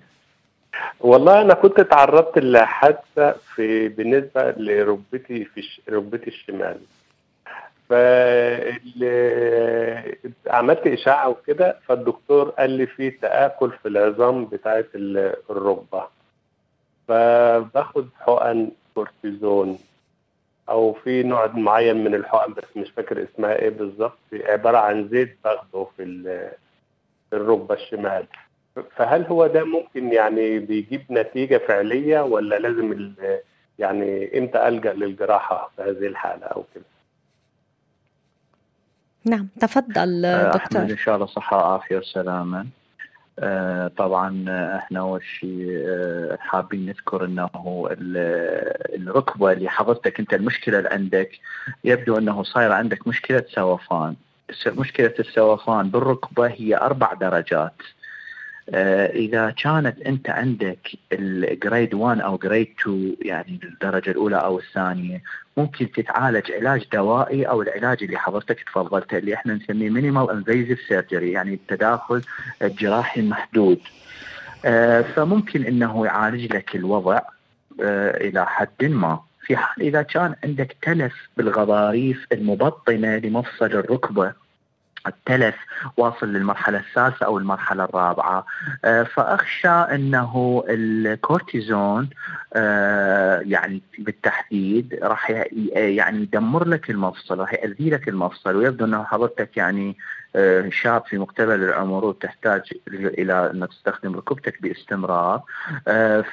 والله 1.01 1.41
أنا 1.41 1.55
كنت 1.55 1.81
تعرضت 1.81 2.39
لحادثة 2.39 3.35
في 3.55 3.89
بالنسبة 3.89 4.51
لركبتي 4.51 5.45
في 5.45 5.63
ركبتي 5.91 6.27
الشمال 6.27 6.79
ف 7.89 7.93
عملت 10.51 10.87
إشاعة 10.87 11.29
وكده 11.29 11.77
فالدكتور 11.89 12.49
قال 12.51 12.71
لي 12.71 12.87
في 12.87 13.11
تآكل 13.11 13.71
في 13.83 13.89
العظام 13.89 14.45
بتاعة 14.45 14.85
ال- 14.95 15.35
الركبة. 15.51 16.03
فباخد 17.09 18.09
حقن 18.21 18.71
كورتيزون 18.95 19.79
أو 20.69 20.93
في 20.93 21.23
نوع 21.23 21.47
معين 21.47 22.05
من 22.05 22.15
الحقن 22.15 22.53
بس 22.53 22.65
مش 22.77 22.91
فاكر 22.91 23.23
اسمها 23.25 23.55
إيه 23.57 23.71
بالظبط. 23.71 24.19
عبارة 24.33 24.79
عن 24.79 25.09
زيت 25.09 25.37
باخده 25.45 25.87
في 25.97 26.03
ال- 26.03 26.51
في 27.31 27.37
الركبة 27.37 27.75
الشمال. 27.75 28.27
فهل 28.97 29.23
هو 29.27 29.47
ده 29.47 29.65
ممكن 29.65 30.13
يعني 30.13 30.59
بيجيب 30.59 31.03
نتيجة 31.11 31.59
فعلية 31.69 32.21
ولا 32.21 32.59
لازم 32.59 32.93
ال- 32.93 33.41
يعني 33.79 34.39
إمتى 34.39 34.69
ألجأ 34.69 34.93
للجراحة 34.93 35.71
في 35.77 35.83
هذه 35.83 36.07
الحالة 36.07 36.47
أو 36.47 36.65
كده؟ 36.75 36.85
نعم 39.25 39.49
تفضل 39.61 40.25
آه، 40.27 40.53
دكتور. 40.53 40.83
إن 40.83 40.97
شاء 40.97 41.15
الله 41.15 41.27
صحة 41.27 41.57
وعافية 41.57 41.97
وسلامة 41.97 42.67
آه، 43.39 43.89
طبعا 43.89 44.45
آه، 44.49 44.77
إحنا 44.77 45.01
أول 45.01 45.23
شيء 45.25 45.67
آه، 45.89 46.39
حابين 46.41 46.87
نذكر 46.87 47.25
إنه 47.25 47.51
ال- 47.91 49.09
الركبة 49.09 49.53
اللي 49.53 49.69
حضرتك 49.69 50.21
أنت 50.21 50.35
المشكلة 50.35 50.79
اللي 50.79 50.89
عندك 50.89 51.31
يبدو 51.85 52.19
إنه 52.19 52.43
صاير 52.43 52.73
عندك 52.73 53.09
مشكلة 53.09 53.45
سوفان 53.49 54.15
مشكلة 54.67 55.15
السوفان 55.19 55.91
بالركبة 55.91 56.47
هي 56.47 56.77
أربع 56.77 57.13
درجات. 57.13 57.75
إذا 58.69 59.51
كانت 59.51 60.01
أنت 60.01 60.31
عندك 60.31 60.91
ال 61.13 61.27
grade 61.27 61.95
1 61.95 62.21
أو 62.21 62.37
grade 62.37 62.69
2 62.81 63.17
يعني 63.23 63.61
الدرجة 63.65 64.11
الأولى 64.11 64.37
أو 64.37 64.59
الثانية 64.59 65.23
ممكن 65.57 65.93
تتعالج 65.93 66.53
علاج 66.53 66.87
دوائي 66.93 67.45
أو 67.45 67.63
العلاج 67.63 68.03
اللي 68.03 68.19
حضرتك 68.19 68.61
تفضلته 68.61 69.19
اللي 69.19 69.35
إحنا 69.35 69.55
نسميه 69.55 69.91
minimal 69.91 70.31
invasive 70.31 70.81
surgery 70.89 71.33
يعني 71.33 71.55
التداخل 71.55 72.23
الجراحي 72.63 73.21
المحدود 73.21 73.81
آه، 74.65 75.01
فممكن 75.03 75.65
إنه 75.65 76.07
يعالج 76.07 76.57
لك 76.57 76.77
الوضع 76.77 77.21
آه، 77.83 78.17
إلى 78.17 78.47
حد 78.47 78.85
ما. 78.85 79.21
في 79.47 79.57
حال 79.57 79.83
إذا 79.87 80.03
كان 80.03 80.35
عندك 80.45 80.77
تلف 80.83 81.15
بالغضاريف 81.37 82.27
المبطنة 82.33 83.17
لمفصل 83.17 83.67
الركبة 83.67 84.33
التلف 85.07 85.55
واصل 85.97 86.27
للمرحلة 86.33 86.79
الثالثة 86.79 87.27
أو 87.27 87.39
المرحلة 87.39 87.85
الرابعة. 87.85 88.47
آه، 88.85 89.03
فأخشى 89.03 89.69
أنه 89.69 90.65
الكورتيزون 90.69 92.11
آه، 92.55 93.41
يعني 93.41 93.83
بالتحديد 93.99 94.99
راح 95.03 95.31
يعني 95.75 96.23
يدمر 96.23 96.69
لك 96.69 96.91
المفصل 96.91 97.39
راح 97.39 97.55
يأذي 97.55 97.91
لك 97.91 98.09
المفصل 98.09 98.57
ويبدو 98.57 98.85
أنه 98.85 99.05
حضرتك 99.05 99.57
يعني 99.57 99.97
آه، 100.37 100.69
شاب 100.71 101.03
في 101.07 101.19
مقتبل 101.19 101.63
العمر 101.63 102.05
وتحتاج 102.05 102.63
إلى 102.89 103.51
أنك 103.51 103.69
تستخدم 103.69 104.17
ركبتك 104.17 104.63
باستمرار. 104.63 105.43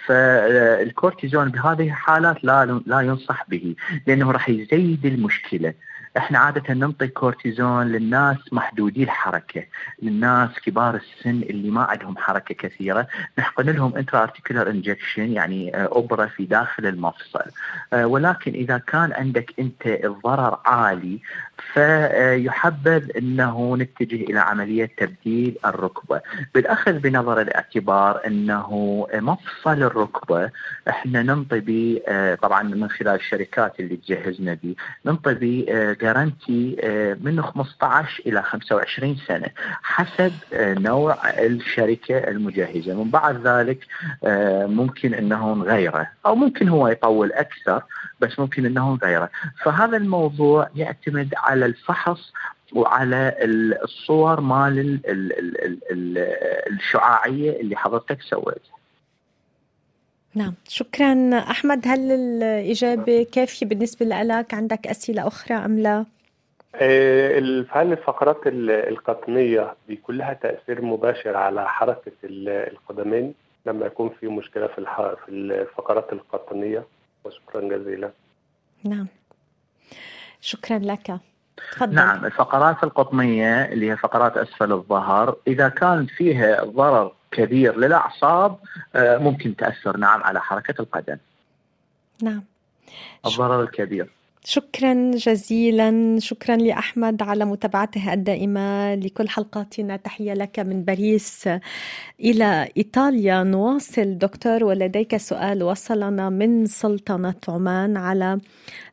فالكورتيزون 0.08 1.50
بهذه 1.50 1.88
الحالات 1.88 2.44
لا 2.44 2.82
لا 2.86 3.02
ينصح 3.02 3.50
به 3.50 3.76
لأنه 4.08 4.32
راح 4.32 4.50
يزيد 4.50 5.06
المشكلة. 5.06 5.74
إحنا 6.18 6.40
عادة 6.40 6.74
ننطي 6.74 7.08
كورتيزون 7.08 7.88
للناس 7.88 8.38
محدودي 8.52 9.04
الحركة 9.04 9.64
للناس 10.02 10.50
كبار 10.60 10.96
السن 10.96 11.30
اللي 11.30 11.70
ما 11.70 11.84
عندهم 11.84 12.18
حركة 12.18 12.56
كثيرة. 12.56 13.08
نحقن 13.40 13.70
لهم 13.70 13.96
intra-articular 13.96 14.70
injection 14.70 15.32
يعني 15.32 15.76
آه، 15.76 15.90
أبرة 15.92 16.26
في 16.26 16.46
داخل 16.46 16.86
المفصل. 16.86 17.52
آه، 17.94 18.08
ولكن 18.08 18.52
إذا 18.52 18.78
كان 18.78 19.14
عندك 19.14 19.54
أنت 19.60 19.86
الضرر 19.86 20.60
عالي 20.66 21.20
فيحبذ 21.74 23.18
إنه 23.18 23.78
نتجه 23.78 24.16
إلى 24.16 24.40
عملية 24.40 24.92
تبديل 24.98 25.58
الركبة. 25.66 26.22
بالأخذ 26.56 26.92
بنظر 27.00 27.42
الاعتبار 27.42 28.22
إنه 28.28 29.08
مفصل 29.14 29.84
الركبة 29.84 30.50
إحنا 30.90 31.24
ننطي 31.24 31.60
به 31.60 32.02
آه، 32.08 32.36
طبعا 32.36 32.64
من 32.64 32.90
خلال 32.90 33.16
الشركات 33.16 33.80
اللي 33.80 33.96
تجهزنا 33.98 34.54
به 34.64 34.76
ننطي 35.06 35.34
به 35.34 35.66
guarantee 36.02 36.78
من 37.22 37.42
15 37.42 38.24
إلى 38.26 38.42
25 38.42 39.18
سنة 39.28 39.48
حسب 39.84 40.32
آه، 40.54 40.74
نوع 40.74 41.18
الشركة 41.30 42.18
المجهزة. 42.18 43.04
من 43.04 43.10
بعد 43.10 43.48
ذلك 43.48 43.86
آه، 44.24 44.66
ممكن 44.66 45.14
إنه 45.14 45.54
نغيره 45.54 46.08
أو 46.26 46.36
ممكن 46.36 46.70
هو 46.70 46.88
يطول 46.88 47.32
أكثر 47.32 47.84
بس 48.20 48.40
ممكن 48.40 48.66
إنه 48.66 48.94
نغيره. 48.94 49.30
فهذا 49.64 49.98
الموضوع 49.98 50.70
يعتمد 50.76 51.34
على 51.38 51.51
الفحص 51.54 52.34
وعلى 52.74 53.36
ال- 53.42 53.84
الصور 53.84 54.42
مال 54.42 54.80
ال- 54.80 55.00
ال- 55.10 55.40
ال- 55.40 55.62
ال- 55.64 55.80
ال- 55.92 56.18
الشعاعية 56.74 57.60
اللي 57.62 57.76
حضرتك 57.76 58.22
سويتها. 58.22 58.78
نعم. 60.36 60.54
شكرا. 60.68 61.38
أحمد 61.38 61.88
هل 61.88 62.12
الإجابة 62.12 63.28
كافية 63.32 63.66
بالنسبة 63.66 64.06
لك؟ 64.06 64.54
عندك 64.54 64.88
أسئلة 64.88 65.28
أخرى 65.28 65.58
أم 65.58 65.80
لا؟ 65.80 66.06
ال- 66.82 67.68
هل 67.72 67.92
الفقرات 67.92 68.48
ال- 68.48 68.72
القطنية 68.72 69.76
بيكون 69.88 70.18
لها 70.18 70.34
تأثير 70.34 70.82
مباشر 70.82 71.38
على 71.38 71.70
حركة 71.70 72.12
ال- 72.24 72.50
القدمين 72.50 73.34
لما 73.66 73.86
يكون 73.86 74.10
في 74.20 74.28
مشكلة 74.28 74.68
في 74.68 74.86
في 75.26 75.32
الفقرات 75.32 76.14
القطنية. 76.14 76.84
وشكرا 77.24 77.62
جزيلا. 77.78 78.12
نعم. 78.84 79.08
شكرا 80.42 80.80
لك. 80.80 81.18
تفضل. 81.72 81.96
نعم 81.96 82.26
الفقرات 82.26 82.84
القطنية 82.84 83.66
اللي 83.66 83.92
هي 83.92 83.98
فقرات 83.98 84.38
أسفل 84.38 84.72
الظهر 84.72 85.36
إذا 85.48 85.70
كان 85.70 86.06
فيها 86.06 86.64
ضرر 86.64 87.12
كبير 87.32 87.78
للأعصاب 87.78 88.58
آه، 88.96 89.18
ممكن 89.18 89.56
تأثر 89.56 89.98
نعم 89.98 90.24
على 90.24 90.42
حركة 90.42 90.82
القدم. 90.82 91.18
نعم. 92.24 92.44
الضرر 93.26 93.62
الكبير. 93.62 94.10
شكرا 94.46 95.12
جزيلا. 95.16 96.20
شكرا 96.20 96.56
لأحمد 96.56 97.22
على 97.22 97.46
متابعته 97.46 98.14
الدائمة. 98.14 98.96
لكل 98.96 99.30
حلقاتنا 99.30 99.98
تحية 99.98 100.34
لك 100.34 100.60
من 100.60 100.84
باريس. 100.84 101.50
إلى 102.20 102.70
إيطاليا 102.78 103.44
نواصل 103.44 104.18
دكتور 104.18 104.64
ولديك 104.64 105.18
سؤال. 105.18 105.64
وصلنا 105.64 106.30
من 106.30 106.66
سلطنة 106.66 107.36
عمان 107.48 107.98
على 107.98 108.40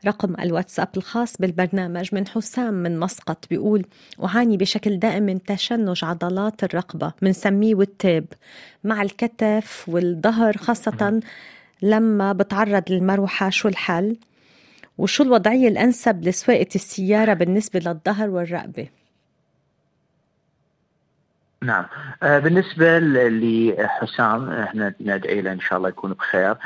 رقم 0.06 0.34
الواتساب 0.40 0.88
الخاص 0.96 1.36
بالبرنامج 1.36 2.14
من 2.14 2.28
حسام 2.28 2.74
من 2.74 3.00
مسقط. 3.00 3.44
بيقول 3.50 3.84
أعاني 4.24 4.56
بشكل 4.56 4.98
دائم 4.98 5.22
من 5.22 5.42
تشنج 5.42 6.04
عضلات 6.04 6.64
الرقبة. 6.64 7.12
بنسميه 7.22 7.74
والتاب 7.74 8.24
مع 8.84 9.02
الكتف 9.02 9.84
والظهر 9.88 10.56
خاصة 10.56 11.20
لما 11.82 12.32
بتعرض 12.32 12.82
للمروحة 12.90 13.50
شو 13.50 13.68
الحل؟ 13.68 14.16
وشو 14.98 15.22
الوضعية 15.22 15.68
الأنسب 15.68 16.24
لسواقة 16.24 16.66
السيارة 16.74 17.34
بالنسبة 17.34 17.80
للظهر 17.80 18.30
والرقبة؟ 18.30 18.88
نعم. 21.62 21.84
آه، 22.22 22.38
بالنسبة 22.38 22.98
لحسام 22.98 24.50
إحنا 24.50 24.94
ندعي 25.00 25.40
له 25.40 25.52
إن 25.52 25.60
شاء 25.60 25.78
الله 25.78 25.88
يكون 25.88 26.12
بخير. 26.12 26.56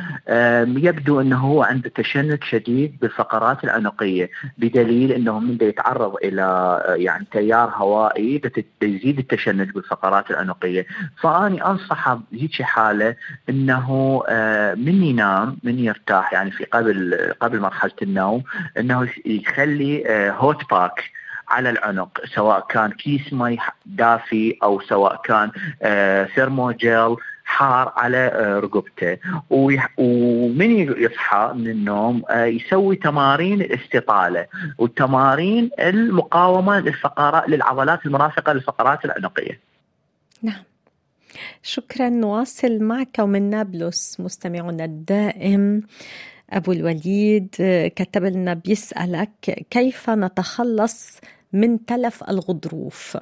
يبدو 0.77 1.21
إنه 1.21 1.39
هو 1.39 1.63
عنده 1.63 1.91
تشنج 1.95 2.45
شديد 2.45 2.99
بالفقرات 3.01 3.65
العنقية 3.65 4.31
بدليل 4.59 5.13
إنه 5.13 5.39
من 5.41 5.59
يتعرض 5.61 6.15
إلى 6.15 6.43
آه، 6.43 6.95
يعني 6.95 7.27
تيار 7.33 7.71
هوائي 7.75 8.41
بيزيد 8.81 9.19
التشنج 9.19 9.71
بالفقرات 9.71 10.31
العنقية. 10.31 10.87
فأني 11.21 11.67
انصحه 11.67 12.21
بهيك 12.33 12.63
حالة 12.63 13.17
إنه 13.49 14.23
آه، 14.29 14.75
من 14.75 15.03
ينام 15.03 15.57
من 15.63 15.79
يرتاح 15.79 16.33
يعني 16.33 16.51
في 16.51 16.65
قبل 16.65 17.33
قبل 17.41 17.61
مرحلة 17.61 17.93
النوم 18.03 18.43
إنه 18.79 19.09
يخلي 19.27 20.05
hot 20.39 20.71
pack 20.71 21.11
على 21.49 21.71
العنق 21.71 22.21
سواء 22.35 22.67
كان 22.69 22.91
كيس 22.91 23.33
مي 23.33 23.59
دافي 23.87 24.59
أو 24.63 24.81
سواء 24.81 25.21
كان 25.25 25.51
آه، 25.83 26.25
thermogel 26.25 27.17
حار 27.45 27.93
على 27.97 28.17
آه، 28.17 28.59
رقبته. 28.59 29.19
ومن 29.51 30.71
يصحى 31.03 31.53
من 31.55 31.69
النوم 31.69 32.23
آه، 32.31 32.45
يسوي 32.45 32.97
تمارين 32.97 33.61
الاستطاله 33.61 34.47
والتمارين 34.79 35.71
المقاومة 35.81 36.81
للفقرات 36.81 37.49
للعضلات 37.49 38.07
المرافقة 38.07 38.53
للفقرات 38.53 39.05
العنقية. 39.05 39.61
نعم. 40.43 40.63
شكرا. 41.63 42.09
نواصل 42.09 42.83
معك 42.83 43.19
ومن 43.19 43.51
نابلس 43.51 44.21
مستمعنا 44.21 44.85
الدائم. 44.85 45.83
أبو 46.53 46.73
الوليد 46.73 47.49
كتب 47.97 48.25
لنا 48.25 48.55
بيسألك 48.55 49.67
كيف 49.71 50.11
نتخلص 50.11 51.21
من 51.53 51.85
تلف 51.87 52.25
الغضروف؟ 52.31 53.19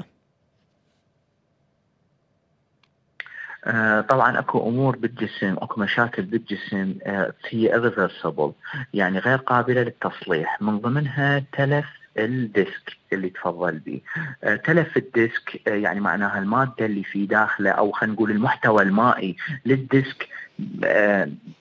آه، 3.64 4.00
طبعا 4.00 4.38
أكو 4.38 4.68
أمور 4.68 4.96
بالجسم 4.96 5.56
أكو 5.58 5.80
مشاكل 5.80 6.22
بالجسم 6.22 6.94
آه، 7.02 7.32
هي 7.48 7.72
irreversible 7.72 8.52
يعني 8.94 9.18
غير 9.18 9.38
قابلة 9.38 9.82
للتصليح. 9.82 10.62
من 10.62 10.78
ضمنها 10.78 11.42
تلف 11.52 11.86
ال 12.18 12.34
disc 12.34 12.96
اللي 13.12 13.30
تفضل 13.30 13.78
به 13.78 14.00
آه، 14.44 14.56
تلف 14.56 14.96
ال 14.96 15.11
disc 15.11 15.68
آه، 15.68 15.70
يعني 15.70 16.00
معناها 16.00 16.38
المادة 16.38 16.86
اللي 16.86 17.04
في 17.04 17.26
داخله 17.26 17.70
أو 17.70 17.92
خلينا 17.92 18.14
نقول 18.14 18.30
المحتوى 18.30 18.82
المائي 18.82 19.36
لل 19.66 19.87
disc 19.87 20.28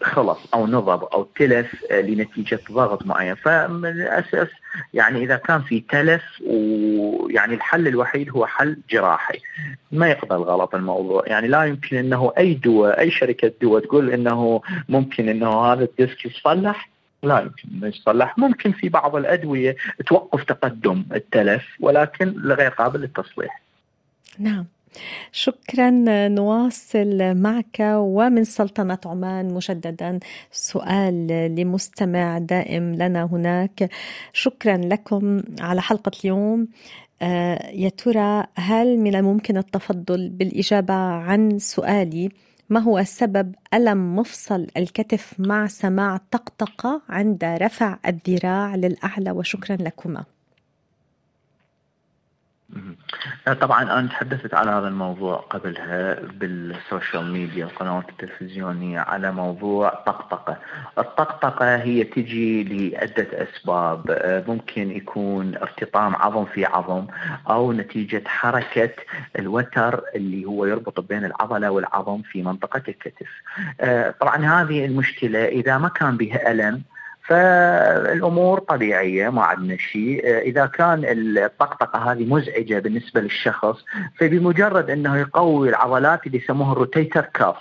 خلص 0.01 0.39
أو 0.53 0.67
نضب 0.67 1.03
أو 1.03 1.23
تلف 1.35 1.85
آه، 1.91 2.01
لنتيجة 2.01 2.59
ضغط 2.71 3.05
معين. 3.05 3.35
فمن 3.35 3.89
الاساس 3.89 4.47
يعني 4.93 5.23
إذا 5.23 5.35
كان 5.35 5.61
في 5.61 5.79
تلف 5.79 6.23
ويعني 6.45 7.53
الحل 7.53 7.87
الوحيد 7.87 8.29
هو 8.29 8.45
حل 8.45 8.77
جراحي. 8.89 9.39
ما 9.91 10.07
يقبل 10.07 10.35
غلط 10.35 10.75
الموضوع. 10.75 11.23
يعني 11.27 11.47
لا 11.47 11.63
يمكن 11.63 11.97
إنه 11.97 12.33
أي 12.37 12.53
دواء 12.53 12.99
أي 12.99 13.11
شركة 13.11 13.51
دواء 13.61 13.83
تقول 13.83 14.11
إنه 14.11 14.61
ممكن 14.89 15.29
إنه 15.29 15.61
هذا 15.61 15.83
الديسك 15.83 16.25
يصلح. 16.25 16.89
لا 17.23 17.39
يمكن 17.39 17.69
إنه 17.73 17.87
يصلح. 17.87 18.37
ممكن 18.37 18.71
في 18.71 18.89
بعض 18.89 19.15
الأدوية 19.15 19.75
توقف 20.07 20.43
تقدم 20.43 21.03
التلف 21.13 21.63
ولكن 21.79 22.41
غير 22.45 22.71
قابل 22.71 22.99
للتصليح. 22.99 23.61
نعم. 24.39 24.65
شكرا 25.31 25.89
نواصل 26.27 27.35
معك 27.35 27.77
ومن 27.95 28.43
سلطنة 28.43 28.99
عمان 29.05 29.53
مجددا 29.53 30.19
سؤال 30.51 31.27
لمستمع 31.55 32.37
دائم 32.37 32.95
لنا 32.95 33.23
هناك. 33.23 33.89
شكرا 34.33 34.77
لكم 34.77 35.41
على 35.59 35.81
حلقة 35.81 36.11
اليوم. 36.23 36.67
آه، 37.21 37.69
يا 37.71 37.89
ترى 37.89 38.45
هل 38.55 38.97
من 38.97 39.15
الممكن 39.15 39.57
التفضل 39.57 40.29
بالإجابة 40.29 40.93
عن 40.93 41.59
سؤالي؟ 41.59 42.29
ما 42.69 42.79
هو 42.79 43.03
سبب 43.03 43.55
ألم 43.73 44.15
مفصل 44.15 44.67
الكتف 44.77 45.33
مع 45.39 45.67
سماع 45.67 46.17
طقطقة 46.31 47.01
عند 47.09 47.43
رفع 47.43 47.97
الذراع 48.07 48.75
للأعلى؟ 48.75 49.31
وشكرا 49.31 49.75
لكما. 49.75 50.23
طبعا 53.61 53.83
أنا 53.83 54.07
تحدثت 54.07 54.53
على 54.53 54.71
هذا 54.71 54.87
الموضوع 54.87 55.35
قبلها 55.35 56.19
بالسوشيال 56.19 57.31
ميديا 57.31 57.65
القنوات 57.65 58.09
التلفزيونية 58.09 58.99
على 58.99 59.31
موضوع 59.31 59.89
طقطقة. 59.89 60.57
الطقطقة 60.97 61.75
هي 61.75 62.03
تجي 62.03 62.63
لعدة 62.63 63.27
أسباب 63.33 64.11
آه، 64.11 64.43
ممكن 64.47 64.91
يكون 64.91 65.55
ارتطام 65.55 66.15
عظم 66.15 66.45
في 66.45 66.65
عظم 66.65 67.07
أو 67.49 67.73
نتيجة 67.73 68.23
حركة 68.25 68.91
الوتر 69.39 70.03
اللي 70.15 70.45
هو 70.45 70.65
يربط 70.65 70.99
بين 70.99 71.25
العضلة 71.25 71.71
والعظم 71.71 72.21
في 72.21 72.41
منطقة 72.43 72.83
الكتف. 72.87 73.29
آه، 73.81 74.13
طبعا 74.21 74.45
هذه 74.45 74.85
المشكلة 74.85 75.45
إذا 75.45 75.77
ما 75.77 75.89
كان 75.89 76.17
بها 76.17 76.51
ألم 76.51 76.81
فالأمور 77.29 78.59
طبيعية 78.59 79.29
ما 79.29 79.43
عندنا 79.43 79.77
شيء. 79.77 80.37
إذا 80.37 80.65
كان 80.65 81.01
الطقطقة 81.37 82.11
هذه 82.11 82.25
مزعجة 82.25 82.79
بالنسبة 82.79 83.21
للشخص 83.21 83.85
فبمجرد 84.19 84.89
أنه 84.89 85.17
يقوي 85.17 85.69
العضلات 85.69 86.27
اللي 86.27 86.37
يسموها 86.37 86.71
الروتيتر 86.71 87.25
كاف 87.25 87.57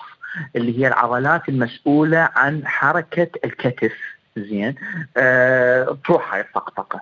اللي 0.57 0.79
هي 0.79 0.89
العضلات 0.89 1.49
المسؤولة 1.49 2.29
عن 2.37 2.67
حركة 2.67 3.29
الكتف. 3.45 3.93
زين؟ 4.37 4.75
آه 5.17 5.99
تروح 6.05 6.35
هاي 6.35 6.41
الطقطقة. 6.41 7.01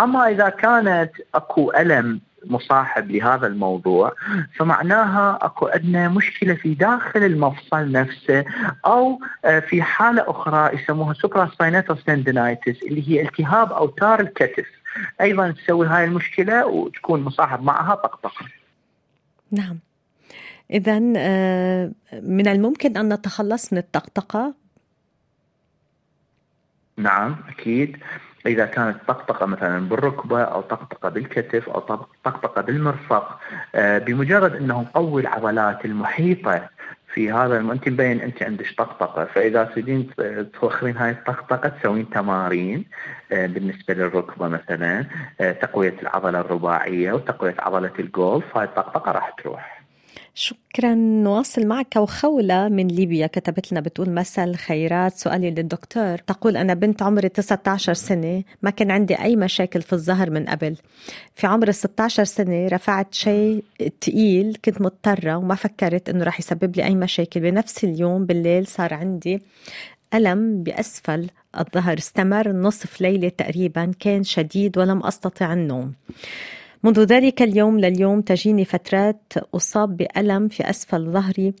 أما 0.00 0.28
إذا 0.28 0.48
كانت 0.48 1.10
أكو 1.34 1.72
ألم 1.72 2.20
مصاحب 2.44 3.10
لهذا 3.10 3.46
الموضوع 3.46 4.14
فمعناها 4.56 5.38
أكو 5.42 5.66
عندنا 5.66 6.08
مشكلة 6.08 6.54
في 6.54 6.74
داخل 6.74 7.22
المفصل 7.22 7.92
نفسه 7.92 8.44
أو 8.86 9.20
آه، 9.44 9.60
في 9.60 9.82
حالة 9.82 10.30
أخرى 10.30 10.76
يسموها 10.76 11.14
سوبرا 11.14 11.44
اللي 12.82 13.08
هي 13.08 13.22
التهاب 13.22 13.72
أوتار 13.72 14.20
الكتف. 14.20 14.66
أيضا 15.20 15.50
تسوي 15.50 15.86
هاي 15.86 16.04
المشكلة 16.04 16.66
وتكون 16.66 17.20
مصاحب 17.20 17.62
معها 17.62 17.94
طقطقة. 17.94 18.46
نعم. 19.50 19.78
إذا 20.70 20.98
من 22.12 22.48
الممكن 22.48 22.96
أن 22.96 23.12
نتخلص 23.12 23.72
من 23.72 23.78
الطقطقة؟ 23.78 24.54
نعم 26.96 27.36
أكيد. 27.48 27.96
إذا 28.46 28.66
كانت 28.66 28.96
طقطقة 29.08 29.46
مثلا 29.46 29.88
بالركبة 29.88 30.42
أو 30.42 30.60
طقطقة 30.60 31.08
بالكتف 31.08 31.68
أو 31.68 31.80
طق- 31.80 32.08
طقطقة 32.24 32.62
بالمرفق 32.62 33.40
آه، 33.74 33.98
بمجرد 33.98 34.56
انه 34.56 34.80
نقوي 34.80 35.22
العضلات 35.22 35.84
المحيطة 35.84 36.68
في 37.14 37.32
هذا 37.32 37.58
انت 37.58 37.88
مبين 37.88 38.20
أنت 38.20 38.42
عندك 38.42 38.66
طقطقة. 38.78 39.24
فإذا 39.24 39.64
تريدين 39.64 40.10
توخرين 40.60 40.96
هاي 40.96 41.10
الطقطقة 41.10 41.68
تسوين 41.68 42.10
تمارين 42.10 42.84
آه، 43.32 43.46
بالنسبة 43.46 43.94
للركبة 43.94 44.48
مثلا 44.48 45.06
آه، 45.40 45.52
تقوية 45.52 45.94
العضلة 46.02 46.40
الرباعية 46.40 47.12
وتقوية 47.12 47.54
عضلة 47.58 47.92
الجولف. 47.98 48.56
هاي 48.56 48.64
الطقطقة 48.64 49.12
راح 49.12 49.30
تروح. 49.30 49.81
شكرا. 50.34 50.94
نواصل 50.94 51.66
معك 51.66 51.96
وخولة 51.96 52.68
من 52.68 52.88
ليبيا. 52.88 53.26
كتبت 53.26 53.72
لنا 53.72 53.80
بتقول 53.80 54.10
مساء 54.10 54.44
الخيرات. 54.44 55.14
سؤالي 55.14 55.50
للدكتور. 55.50 56.18
تقول 56.18 56.56
أنا 56.56 56.74
بنت 56.74 57.02
عمري 57.02 57.28
19 57.28 57.94
سنة. 57.94 58.42
ما 58.62 58.70
كان 58.70 58.90
عندي 58.90 59.14
أي 59.14 59.36
مشاكل 59.36 59.82
في 59.82 59.92
الظهر 59.92 60.30
من 60.30 60.46
قبل. 60.46 60.76
في 61.34 61.46
عمر 61.46 61.68
ال 61.68 61.74
16 61.74 62.24
سنة 62.24 62.68
رفعت 62.68 63.14
شيء 63.14 63.64
تقيل. 64.00 64.56
كنت 64.64 64.80
مضطرة 64.80 65.36
وما 65.36 65.54
فكرت 65.54 66.08
إنه 66.08 66.24
راح 66.24 66.40
يسبب 66.40 66.76
لي 66.76 66.84
أي 66.84 66.94
مشاكل. 66.94 67.40
بنفس 67.40 67.84
اليوم 67.84 68.26
بالليل 68.26 68.66
صار 68.66 68.94
عندي 68.94 69.42
ألم 70.14 70.62
بأسفل 70.62 71.30
الظهر. 71.58 71.98
استمر 71.98 72.52
نصف 72.52 73.00
ليلة 73.00 73.28
تقريبا. 73.28 73.92
كان 74.00 74.22
شديد 74.22 74.78
ولم 74.78 75.06
أستطع 75.06 75.52
النوم. 75.52 75.92
منذ 76.84 77.00
ذلك 77.04 77.42
اليوم 77.42 77.80
لليوم 77.80 78.20
تجيني 78.20 78.64
فترات 78.64 79.32
أصاب 79.54 79.96
بألم 79.96 80.48
في 80.48 80.70
أسفل 80.70 81.10
ظهري 81.10 81.54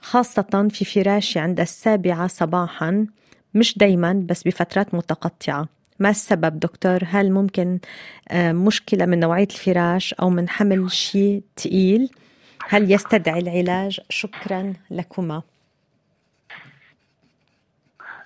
خاصة 0.00 0.68
في 0.70 0.84
فراشي 0.84 1.38
عند 1.38 1.60
السابعة 1.60 2.26
صباحا 2.26 3.06
مش 3.54 3.78
دايما 3.78 4.12
بس 4.28 4.42
بفترات 4.42 4.94
متقطعة. 4.94 5.68
ما 5.98 6.10
السبب 6.10 6.60
دكتور؟ 6.60 6.98
هل 7.06 7.32
ممكن 7.32 7.78
آه، 8.30 8.52
مشكلة 8.52 9.06
من 9.06 9.20
نوعية 9.20 9.48
الفراش 9.50 10.14
أو 10.14 10.30
من 10.30 10.48
حمل 10.48 10.90
شيء 10.90 11.42
تقيل؟ 11.56 12.10
هل 12.68 12.92
يستدعي 12.92 13.38
العلاج؟ 13.38 14.00
شكرا 14.10 14.72
لكما. 14.90 15.42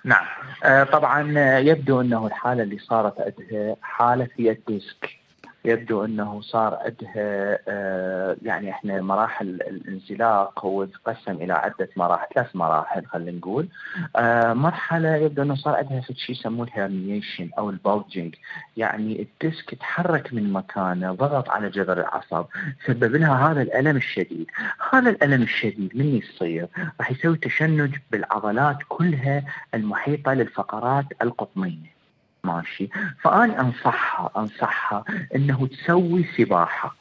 نعم. 0.05 0.25
آه، 0.63 0.83
طبعا 0.83 1.33
آه، 1.37 1.57
يبدو 1.57 2.01
أنه 2.01 2.27
الحالة 2.27 2.63
اللي 2.63 2.79
صارت 2.79 3.21
عندها 3.21 3.75
حالة 3.81 4.25
في 4.25 4.51
الديسك. 4.51 5.22
يبدو 5.65 6.05
أنه 6.05 6.41
صار 6.41 6.73
عندها 6.73 7.59
آه، 7.67 8.37
يعني 8.41 8.71
إحنا 8.71 9.01
مراحل 9.01 9.47
الانزلاق 9.47 10.65
هو 10.65 10.85
تقسم 10.85 11.31
إلى 11.31 11.53
عدة 11.53 11.89
مراحل 11.95 12.27
ثلاث 12.35 12.55
مراحل 12.55 13.05
خلينا 13.05 13.37
نقول. 13.37 13.67
آه، 14.15 14.53
مرحلة 14.53 15.15
يبدو 15.15 15.41
أنه 15.41 15.55
صار 15.55 15.75
عندها 15.75 16.01
شيء 16.01 16.35
يسموه 16.35 16.67
ال 16.67 16.75
herniation 16.75 17.49
أو 17.57 17.69
ال 17.69 17.77
bulging 17.77 18.35
يعني 18.77 19.21
ال 19.21 19.32
disc 19.32 19.75
تحرك 19.75 20.33
من 20.33 20.53
مكانه 20.53 21.13
ضغط 21.13 21.49
على 21.49 21.69
جذر 21.69 21.99
العصب 21.99 22.45
سبب 22.85 23.15
لها 23.15 23.51
هذا 23.51 23.61
الألم 23.61 23.97
الشديد. 23.97 24.47
هذا 24.91 25.09
الألم 25.09 25.43
الشديد 25.43 25.97
من 25.97 26.15
يصير؟ 26.15 26.67
راح 26.99 27.11
يسوي 27.11 27.37
تشنج 27.37 27.95
بالعضلات 28.11 28.77
كلها 28.89 29.43
المحيطة 29.73 30.33
للفقرات 30.33 31.05
القطنية. 31.21 32.02
ماشي. 32.43 32.89
فأنا 33.21 33.61
أنصحها 33.61 34.31
أنصحها 34.37 35.03
أنه 35.35 35.67
تسوي 35.67 36.25
سباحة. 36.37 36.95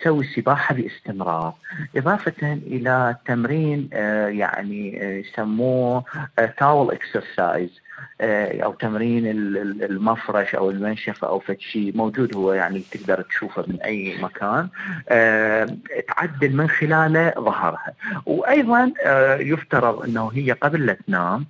تسوي 0.00 0.24
سباحة 0.24 0.74
باستمرار 0.74 1.54
إضافة 1.96 2.52
إلى 2.66 3.16
تمرين 3.26 3.88
آه، 3.92 4.28
يعني 4.28 5.02
آه، 5.02 5.18
يسموه 5.18 6.04
تاول 6.58 6.94
اكسرسايز 6.94 7.80
آه، 8.20 8.60
أو 8.64 8.72
تمرين 8.72 9.26
ال- 9.26 9.56
ال- 9.58 9.84
المفرش 9.84 10.54
أو 10.54 10.70
المنشفه 10.70 11.28
أو 11.28 11.42
شيء 11.58 11.92
موجود 11.96 12.36
هو 12.36 12.52
يعني 12.52 12.82
تقدر 12.90 13.22
تشوفه 13.22 13.64
من 13.68 13.80
أي 13.82 14.16
مكان 14.22 14.68
تعدل 16.08 16.56
من 16.56 16.68
خلاله 16.68 17.30
ظهرها 17.38 17.92
وأيضا 18.26 18.92
يفترض 19.40 20.02
إنه 20.04 20.30
هي 20.34 20.52
قبل 20.52 20.86
لا 20.86 20.96
تنام 21.06 21.46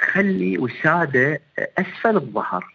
تخلي 0.00 0.58
وسادة 0.58 1.40
أسفل 1.78 2.16
الظهر 2.16 2.74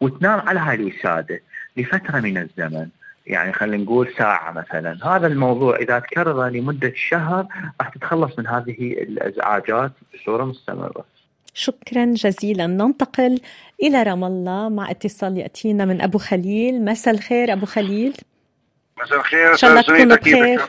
وتنام 0.00 0.40
على 0.48 0.60
هاي 0.60 0.74
الوسادة 0.74 1.40
لفترة 1.76 2.20
من 2.20 2.38
الزمن. 2.38 2.88
يعني 3.26 3.52
خلينا 3.52 3.84
نقول 3.84 4.14
ساعة 4.18 4.52
مثلا. 4.52 4.98
هذا 5.02 5.26
الموضوع 5.26 5.76
إذا 5.76 5.98
تكرر 5.98 6.48
لمدة 6.48 6.92
شهر 6.96 7.46
راح 7.80 7.88
تتخلص 7.88 8.38
من 8.38 8.46
هذه 8.46 8.92
الإزعاجات 8.92 9.92
بصورة 10.14 10.44
مستمرة. 10.44 11.04
شكرا 11.54 12.04
جزيلا. 12.04 12.66
ننتقل 12.66 13.40
إلى 13.82 14.02
رام 14.02 14.24
الله. 14.24 14.68
مع 14.68 14.90
اتصال 14.90 15.38
يأتينا 15.38 15.84
من 15.84 16.00
أبو 16.00 16.18
خليل. 16.18 16.84
مساء 16.84 17.14
الخير 17.14 17.52
أبو 17.52 17.66
خليل. 17.66 18.14
مساء 19.02 19.18
الخير 19.18 19.52
إن 19.52 19.56
شاء 19.56 19.70
الله 19.70 19.82
تكونوا؟ 19.82 20.16
بخير. 20.16 20.60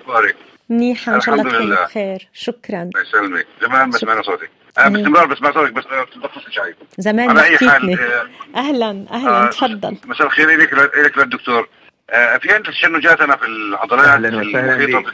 منيحة 0.70 1.16
إن 1.16 1.22
شاء 1.22 1.36
الله 1.36 1.50
تكونوا. 1.50 1.84
بخير. 1.86 2.30
شكرا. 2.34 2.84
الله 2.84 3.02
يسلمك. 3.02 3.48
زمان. 3.62 3.90
بسمعنا 3.90 4.22
صوتك 4.22 4.50
أنا 4.78 4.90
باستمرار 4.90 5.26
بسمع 5.26 5.52
صوتك 5.52 5.74
بس 5.74 5.84
آه، 5.86 6.04
بتصل 6.04 6.52
شايف 6.52 6.76
زمان 6.98 7.34
ما 7.34 7.42
حكيتني 7.42 7.96
آه، 7.96 8.28
أهلا 8.56 9.06
أهلا. 9.12 9.48
آه، 9.48 9.50
تفضل. 9.50 9.98
مساء 10.06 10.28
الخير 10.28 10.50
لك 10.50 10.74
لك 10.74 11.18
للدكتور. 11.18 11.60
آه، 11.60 11.68
في 12.12 12.54
عندي 12.54 12.72
تشنجات 12.72 13.22
أنا 13.22 13.36
في 13.36 13.46
العضلات 13.46 14.08
المحيطة 14.26 15.12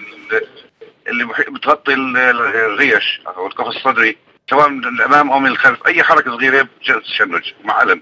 اللي 1.08 1.26
محي- 1.26 1.44
بتغطي 1.52 1.94
ال- 1.94 2.18
الريش 2.18 3.22
أو 3.28 3.48
القفص 3.48 3.76
الصدري 3.76 4.18
سواء 4.50 4.70
من 4.70 4.86
الأمام 4.88 5.32
أو 5.32 5.40
من 5.40 5.48
الخلف 5.52 5.88
أي 5.88 6.04
حركة 6.04 6.32
صغيرة 6.32 6.68
تشنج 7.04 7.54
مع 7.64 7.82
ألم. 7.82 8.02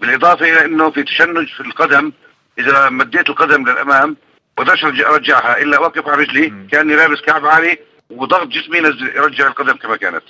بالإضافة 0.00 0.44
إلى 0.52 0.64
إنه 0.64 0.90
في 0.90 1.02
تشنج 1.02 1.48
في 1.48 1.60
القدم 1.60 2.12
إذا 2.58 2.88
مديت 2.88 3.30
القدم 3.30 3.68
للأمام 3.68 4.16
بقدرش 4.56 4.84
أرجعها 4.84 5.62
إلا 5.62 5.76
اوقف 5.76 6.08
على 6.08 6.22
رجلي. 6.22 6.52
كأني 6.72 6.96
لابس 6.96 7.20
كعب 7.20 7.46
عالي 7.46 7.78
وضغط 8.10 8.46
جسمي 8.48 8.78
ينزل 8.78 9.16
يرجع 9.16 9.46
القدم 9.46 9.76
كما 9.76 9.96
كانت. 9.96 10.22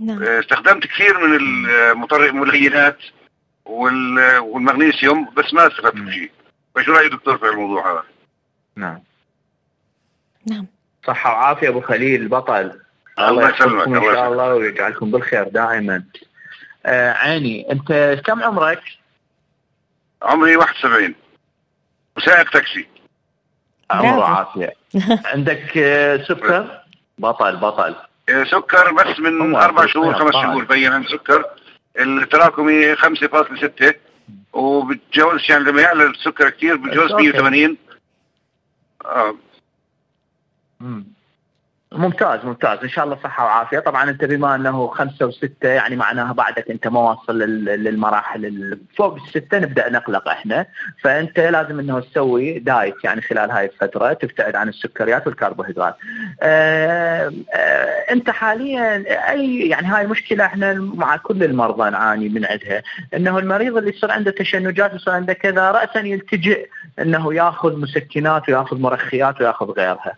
نعم. 0.00 0.22
استخدمت 0.22 0.86
كثير 0.86 1.26
من 1.26 1.36
المطر- 1.36 2.24
الملينات 2.26 2.98
وال- 3.64 4.38
والمغنيسيوم 4.38 5.28
بس 5.36 5.54
ما 5.54 5.66
استفدت. 5.66 5.94
بشيء 5.96 6.30
فشو 6.76 6.92
رأي 6.92 7.08
دكتور 7.08 7.38
في 7.38 7.44
الموضوع 7.48 7.92
هذا؟ 7.92 8.04
نعم 8.76 9.02
نعم 10.50 10.66
صحة 11.06 11.30
وعافية 11.32 11.68
أبو 11.68 11.80
خليل 11.80 12.28
بطل 12.28 12.80
الله 13.18 13.50
يسلمك، 13.54 13.86
إن 13.86 13.96
الله 13.96 14.14
شاء. 14.14 14.32
الله 14.32 14.54
ويجعلكم 14.54 15.10
بالخير 15.10 15.48
دائما 15.48 16.04
آه 16.86 17.12
عيني 17.12 17.72
أنت 17.72 18.20
كم 18.26 18.42
عمرك؟ 18.42 18.82
عمري 20.22 20.56
71 20.56 21.14
وسائق 22.16 22.50
تاكسي 22.50 22.88
عمره. 23.90 24.24
عافية 24.24 24.72
عندك 25.32 25.78
آه 25.78 26.22
سكر؟ 26.24 26.80
بطل 27.18 27.56
بطل 27.56 27.94
آه، 28.28 28.44
سكر 28.44 28.92
بس 28.92 29.18
من 29.20 29.56
أكيد 29.56 29.86
شهور 29.86 30.14
خمس. 30.14 30.32
شهور 30.32 30.64
بين 30.64 30.92
عندي 30.92 31.08
سكر 31.08 31.44
التراكمي 31.98 32.96
5.6 32.96 33.94
وبتجاوز 34.52 35.40
يعني 35.50 35.64
لما 35.64 35.82
يعلى 35.82 36.04
السكر 36.06 36.50
كثير 36.50 36.76
بتجاوز 36.76 37.10
okay. 37.12 37.22
180 37.24 37.76
آه 39.04 39.34
مم. 40.80 41.04
ممتاز 41.92 42.44
ممتاز 42.44 42.78
إن 42.82 42.88
شاء 42.88 43.04
الله 43.04 43.18
صحة 43.24 43.44
وعافية 43.44 43.78
طبعا 43.78 44.10
أنت 44.10 44.24
بما 44.24 44.54
أنه 44.54 44.86
خمسة 44.88 45.26
وستة 45.26 45.68
يعني 45.68 45.96
معناها 45.96 46.32
بعدك 46.32 46.70
أنت 46.70 46.88
ما 46.88 47.00
واصل 47.00 47.38
لل- 47.38 47.84
للمراحل 47.84 48.78
فوق 48.96 49.14
الستة 49.14 49.58
نبدأ 49.58 49.90
نقلق 49.90 50.28
إحنا 50.28 50.66
فأنت 51.02 51.38
لازم 51.40 51.78
إنه 51.80 52.00
تسوي 52.00 52.58
diet 52.58 52.94
يعني 53.04 53.20
خلال 53.20 53.50
هاي 53.50 53.64
الفترة 53.66 54.12
تبتعد 54.12 54.56
عن 54.56 54.68
السكريات 54.68 55.26
والكربوهيدرات. 55.26 55.96
آه 56.42 57.32
آه 57.54 58.12
أنت 58.12 58.30
حاليا 58.30 59.04
أي 59.30 59.68
يعني 59.68 59.86
هاي 59.86 60.06
مشكله 60.06 60.44
إحنا 60.44 60.72
مع 60.74 61.16
كل 61.16 61.44
المرضى 61.44 61.90
نعاني 61.90 62.28
من 62.28 62.44
عندها 62.44 62.82
إنه 63.14 63.38
المريض 63.38 63.76
اللي 63.76 63.90
يصير 63.90 64.10
عنده 64.10 64.30
تشنجات 64.30 64.92
ويصير 64.92 65.12
عنده 65.12 65.32
كذا 65.32 65.70
راسا 65.70 66.00
يلتجئ 66.00 66.68
إنه 66.98 67.34
ياخذ 67.34 67.76
مسكنات 67.80 68.48
وياخذ 68.48 68.80
مرخيات 68.80 69.40
وياخذ 69.40 69.70
غيرها. 69.70 70.12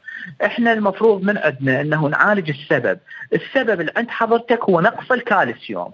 إحنا 0.45 0.73
المفروض 0.73 1.23
من 1.23 1.39
عندنا 1.39 1.81
إنه 1.81 2.07
نعالج 2.09 2.51
السبب، 2.51 2.99
السبب 3.33 3.81
اللي 3.81 3.93
عند 3.97 4.11
حضرتك 4.11 4.65
هو 4.65 4.81
نقص 4.81 5.13
الكالسيوم. 5.13 5.93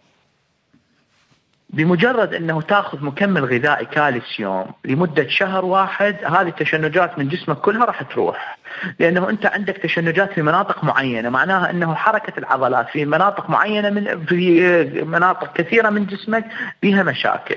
بمجرد 1.71 2.35
أنه 2.35 2.61
تأخذ 2.61 3.05
مكمل 3.05 3.45
غذائي 3.45 3.87
كالسيوم 3.87 4.67
لمدة 4.85 5.29
شهر 5.29 5.65
واحد 5.65 6.17
هذه 6.25 6.49
التشنجات 6.49 7.19
من 7.19 7.29
جسمك 7.29 7.57
كلها 7.57 7.85
راح 7.85 8.03
تروح. 8.03 8.59
لأنه 8.99 9.31
أنت 9.31 9.47
عندك 9.47 9.77
تشنجات 9.77 10.33
في 10.33 10.43
مناطق 10.43 10.85
معينة 10.85 11.29
معناها 11.29 11.71
أنه 11.71 11.95
حركة 11.95 12.39
العضلات 12.39 12.89
في 12.89 13.05
مناطق 13.05 13.51
معينة 13.51 13.91
من 13.91 14.27
في 14.27 15.05
مناطق 15.05 15.53
كثيرة 15.53 15.91
من 15.91 16.07
جسمك 16.07 16.45
فيها 16.81 17.03
مشاكل. 17.03 17.57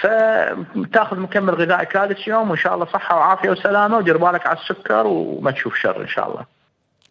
فتأخذ 0.00 1.20
مكمل 1.20 1.54
غذائي 1.54 1.86
كالسيوم 1.86 2.50
وإن 2.50 2.58
شاء 2.58 2.74
الله 2.74 2.86
صحة 2.86 3.16
وعافية 3.16 3.50
وسلامة 3.50 3.96
ودير 3.96 4.16
بالك 4.16 4.46
على 4.46 4.58
السكر 4.58 5.06
وما 5.06 5.50
تشوف 5.50 5.76
شر 5.76 6.02
إن 6.02 6.08
شاء 6.08 6.28
الله. 6.30 6.57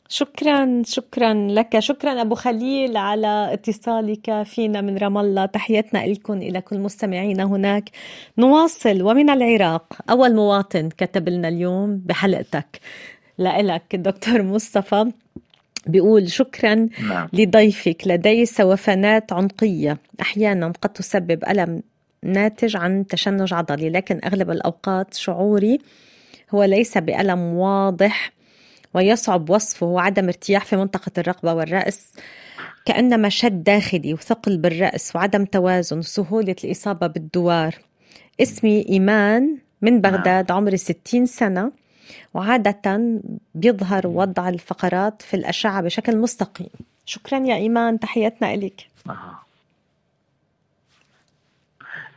شكرا 0.09 0.81
شكرا 0.85 1.33
لك. 1.33 1.79
شكرا 1.79 2.21
أبو 2.21 2.35
خليل 2.35 2.97
على 2.97 3.49
اتصالك 3.53 4.43
فينا 4.43 4.81
من 4.81 4.97
رام 4.97 5.17
الله. 5.17 5.45
تحياتنا 5.45 6.05
لكم 6.05 6.33
إلى 6.33 6.61
كل 6.61 6.79
مستمعينا 6.79 7.43
هناك. 7.43 7.89
نواصل 8.37 9.01
ومن 9.01 9.29
العراق. 9.29 9.93
أول 10.09 10.35
مواطن 10.35 10.89
كتب 10.89 11.29
لنا 11.29 11.47
اليوم 11.47 11.97
بحلقتك. 11.97 12.79
لإلك 13.37 13.83
الدكتور 13.93 14.41
مصطفى 14.43 15.11
بيقول 15.87 16.31
شكرا 16.31 16.89
نعم. 17.09 17.29
لضيفك. 17.33 18.01
لدي 18.05 18.45
سوفنات 18.45 19.33
عنقية. 19.33 19.97
أحيانا 20.21 20.73
قد 20.81 20.89
تسبب 20.89 21.43
ألم 21.49 21.81
ناتج 22.23 22.77
عن 22.77 23.07
تشنج 23.07 23.53
عضلي 23.53 23.89
لكن 23.89 24.19
أغلب 24.23 24.51
الأوقات 24.51 25.13
شعوري 25.13 25.79
هو 26.51 26.63
ليس 26.63 26.97
بألم 26.97 27.39
واضح 27.39 28.36
ويصعب 28.97 29.49
وصفه 29.49 29.85
وعدم 29.85 30.25
ارتياح 30.25 30.65
في 30.65 30.75
منطقة 30.75 31.11
الرقبة 31.17 31.53
والرأس 31.53 32.13
كأنما 32.85 33.29
شد 33.29 33.63
داخلي 33.63 34.13
وثقل 34.13 34.57
بالرأس 34.57 35.15
وعدم 35.15 35.45
توازن 35.45 35.97
وسهولة 35.97 36.55
الإصابة 36.63 37.07
بالدوار. 37.07 37.75
اسمي 38.41 38.85
إيمان 38.89 39.57
من 39.81 40.01
بغداد 40.01 40.51
عمري 40.51 40.77
60 40.77 41.25
سنة 41.25 41.71
وعادة 42.33 42.99
بيظهر 43.55 44.07
وضع 44.07 44.49
الفقرات 44.49 45.21
في 45.21 45.33
الأشعة 45.33 45.81
بشكل 45.81 46.17
مستقيم. 46.17 46.69
شكرا 47.05 47.39
يا 47.39 47.55
إيمان 47.55 47.99
تحياتنا 47.99 48.53
إليك. 48.53 48.87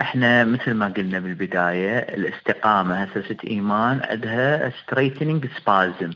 إحنا 0.00 0.44
مثل 0.44 0.74
ما 0.74 0.86
قلنا 0.96 1.18
بالبداية 1.18 1.98
الاستقامة 1.98 2.94
هسه 2.94 3.36
ايمان 3.46 4.00
عندها 4.10 4.70
straightening 4.70 5.46
spasm 5.58 6.10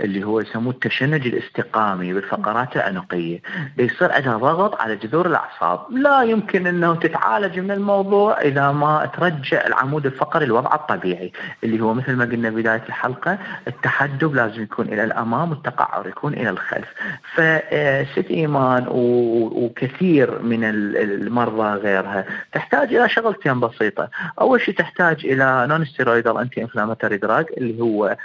اللي 0.00 0.24
هو 0.24 0.40
يسموه 0.40 0.72
التشنج 0.72 1.26
الاستقامي 1.26 2.12
بالفقرات 2.12 2.76
العنقية. 2.76 3.40
يصير 3.78 4.12
عندها 4.12 4.36
ضغط 4.36 4.80
على 4.80 4.96
جذور 4.96 5.26
الأعصاب. 5.26 5.80
لا 5.90 6.22
يمكن 6.22 6.66
إنه 6.66 6.94
تتعالج 6.94 7.58
من 7.58 7.70
الموضوع 7.70 8.40
إذا 8.40 8.72
ما 8.72 9.10
ترجع 9.16 9.66
العمود 9.66 10.06
الفقري 10.06 10.46
لوضعه 10.46 10.74
الطبيعي 10.74 11.32
اللي 11.64 11.80
هو 11.80 11.94
مثل 11.94 12.12
ما 12.16 12.24
قلنا 12.24 12.50
بداية 12.50 12.82
الحلقة 12.88 13.38
التحدب 13.68 14.34
لازم 14.34 14.62
يكون 14.62 14.86
إلى 14.86 15.04
الأمام 15.04 15.50
والتقعر 15.50 16.08
يكون 16.08 16.32
إلى 16.34 16.50
الخلف. 16.50 16.88
فست 17.34 18.30
إيمان 18.30 18.86
و- 18.88 19.64
وكثير 19.64 20.42
من 20.42 20.64
ال- 20.64 20.96
المرضى 20.96 21.68
غيرها. 21.80 22.24
تحتاج 22.52 22.94
إلى 22.94 23.08
شغل 23.08 23.29
شغلتين 23.30 23.60
بسيطة. 23.60 24.10
أول 24.40 24.60
شيء 24.60 24.74
تحتاج 24.74 25.26
إلى 25.26 25.66
non-steroidal 25.68 26.38
anti-inflammatory 26.38 27.16
drug 27.16 27.46
اللي 27.56 27.82
هو 27.82 28.16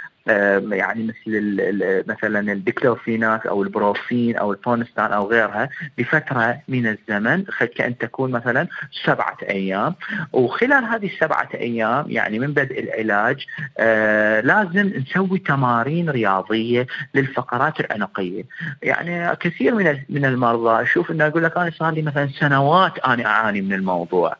يعني 0.72 1.02
مثل 1.04 2.04
مثلا 2.08 2.52
الديكلوفيناك 2.52 3.46
أو 3.46 3.62
البروفين 3.62 4.36
أو 4.36 4.52
البونستان 4.52 5.12
أو 5.12 5.30
غيرها 5.30 5.68
لفترة 5.98 6.58
من 6.68 6.86
الزمن 6.86 7.44
كأن 7.76 7.98
تكون 7.98 8.30
مثلا 8.30 8.66
سبعة 9.04 9.36
أيام. 9.50 9.94
وخلال 10.32 10.84
هذه 10.84 11.06
السبعة 11.06 11.48
أيام 11.54 12.04
يعني 12.08 12.38
من 12.38 12.52
بدء 12.52 12.80
العلاج 12.80 13.46
آه 13.78 14.40
لازم 14.40 14.92
نسوي 14.96 15.38
تمارين 15.38 16.10
رياضية 16.10 16.86
للفقرات 17.14 17.80
العنقية. 17.80 18.44
يعني 18.82 19.36
كثير 19.36 19.74
من 19.74 19.98
من 20.08 20.24
المرضى 20.24 20.82
أشوف 20.82 21.10
إنه 21.10 21.24
يقول 21.24 21.44
لك 21.44 21.56
أنا 21.56 21.70
صار 21.70 21.92
لي 21.92 22.02
مثلا 22.02 22.28
سنوات 22.40 22.98
أنا 22.98 23.26
أعاني 23.26 23.60
من 23.60 23.72
الموضوع. 23.72 24.36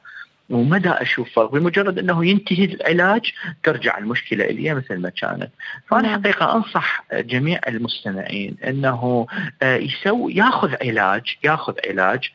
ومدى 0.51 0.89
أشوف 0.91 1.33
فرق 1.33 1.51
بمجرد 1.51 1.99
أنه 1.99 2.27
ينتهي 2.27 2.65
العلاج 2.65 3.33
ترجع 3.63 3.99
المشكلة 3.99 4.45
الي 4.45 4.75
مثل 4.75 4.97
ما 4.97 5.09
كانت. 5.09 5.51
فأنا 5.89 6.09
نعم. 6.09 6.21
حقيقة 6.23 6.57
أنصح 6.57 7.05
جميع 7.13 7.61
المستمعين 7.69 8.57
أنه 8.65 9.27
آه، 9.63 9.77
يسوي 9.77 10.35
ياخذ 10.35 10.75
علاج 10.83 11.37
ياخذ 11.45 11.75
علاج. 11.89 12.33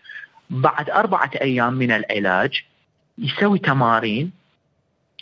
بعد 0.49 0.89
أربعة 0.89 1.31
أيام 1.41 1.73
من 1.73 1.91
العلاج 1.91 2.63
يسوي 3.17 3.59
تمارين 3.59 4.31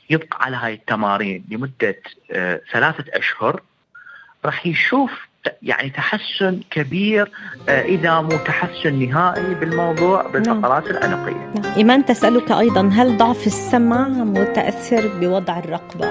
يبقى 0.10 0.38
على 0.42 0.58
هاي 0.58 0.74
التمارين 0.74 1.46
لمدة 1.50 2.00
آه، 2.32 2.62
ثلاثة 2.72 3.06
أشهر. 3.14 3.62
راح 4.46 4.68
يشوف 4.68 5.29
يعني 5.62 5.90
تحسن 5.90 6.60
كبير 6.72 7.32
آه، 7.70 7.82
إذا 7.82 8.22
مو 8.22 8.30
تحسن 8.30 8.94
نهائي 9.10 9.54
بالموضوع 9.56 10.28
بالفقرات 10.28 10.88
العنقيه. 10.88 11.52
نعم. 11.56 11.74
إيمان 11.78 12.06
تسألك 12.06 12.52
أيضا 12.52 12.90
هل 12.94 13.18
ضعف 13.18 13.48
السمع 13.48 14.08
متأثر 14.08 15.08
بوضع 15.20 15.60
الرقبة؟ 15.60 16.10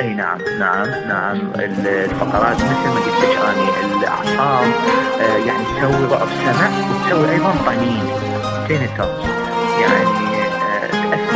أي 0.00 0.14
نعم 0.14 0.38
نعم 0.58 0.86
نعم 1.08 1.36
ال- 1.54 1.86
الفقرات 1.88 2.56
مثل 2.56 2.88
ما 2.88 3.00
قلت 3.00 3.24
لك 3.24 3.36
أني 3.38 3.96
الأعصاب 4.00 4.66
آه، 5.20 5.36
يعني 5.46 5.64
تسوي 5.64 6.06
ضعف 6.06 6.32
سمع 6.44 6.68
وتسوي 6.90 7.30
أيضا 7.30 7.54
طنين 7.66 8.02
تينيتوس 8.68 9.24
يعني 9.80 10.15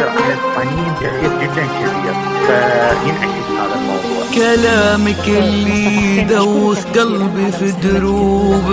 تاثر 0.01 0.23
على 0.23 0.35
الطنين 0.35 0.95
تاثير 1.01 1.31
جدا 1.41 1.65
كبير 1.67 2.15
فينعكس 2.47 3.47
هذا 3.61 3.75
الموضوع. 3.75 4.21
كلامك 4.35 5.27
اللي 5.29 6.17
يدوخ 6.19 6.79
قلبي 6.97 7.53
في 7.53 7.69
دروبك 7.83 8.71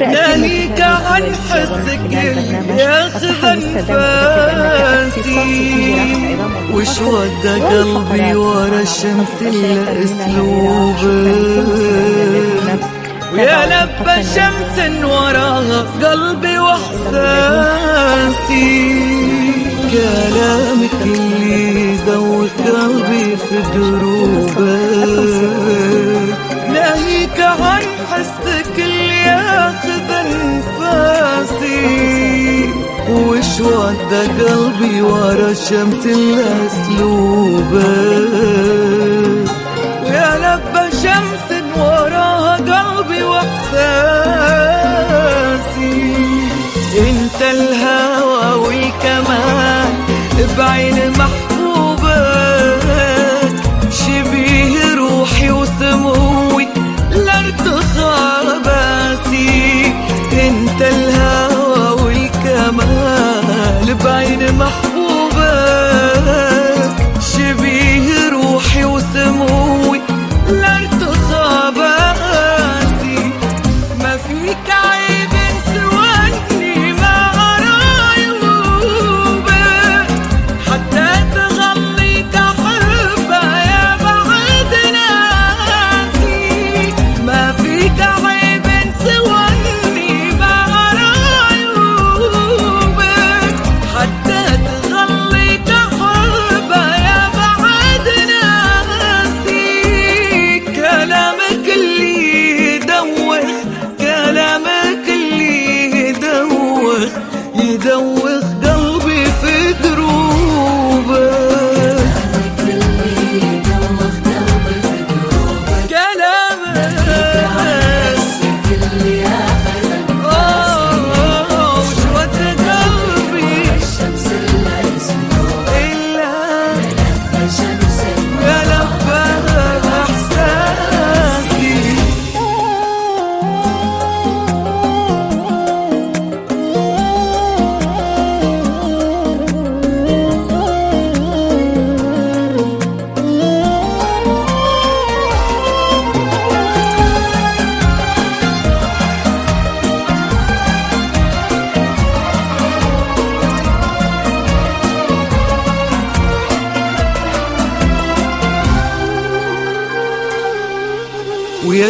ناهيك 0.00 0.80
عن 0.80 1.22
حسك 1.50 2.00
اللي 2.12 2.82
ياخذ 2.82 3.24
أنفاسي 4.98 5.38
وش 6.74 7.00
ودى 7.00 7.54
قلبي 7.64 8.34
ورا 8.34 8.80
الشمس 8.80 9.34
الا 9.42 10.04
اسلوبك 10.04 11.02
ويا 13.32 13.60
لبى 13.66 14.16
شمس 14.34 14.76
وراها 15.04 15.80
قلبي 16.02 16.58
واحساسي 16.58 17.88
كلامك 19.92 21.00
اللي 21.04 21.94
يدوخ 21.94 22.50
قلبي 22.66 23.26
في 23.36 23.58
دروبك. 23.74 24.58
ناهيك 26.72 27.38
عن 27.40 27.82
حسك 28.10 28.74
اللي 28.78 29.20
ياخذ 29.22 30.10
انفاسي 30.26 31.78
وش 33.10 33.52
ودى 33.60 34.22
قلبي 34.44 35.02
ورا 35.02 35.50
الشمس 35.50 36.02
إلا 36.06 36.46
أسلوبك؟ 36.66 38.27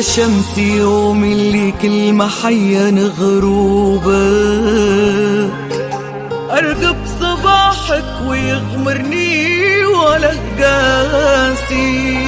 ويا 0.09 0.15
شمس 0.17 0.59
يوم 0.59 1.25
اللي 1.25 1.73
كل 1.83 2.13
ما 2.13 2.29
حين 2.43 3.07
غروبك 3.21 4.09
أرقب 6.51 6.97
صباحك 7.21 8.05
ويغمرني 8.27 9.85
ولا 9.85 10.33
قاسي. 10.61 12.19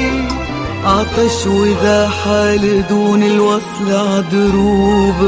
عطش 0.85 1.47
وذا 1.47 2.09
حال 2.09 2.87
دون 2.89 3.22
الوصل 3.22 3.91
عدروبك 3.91 5.20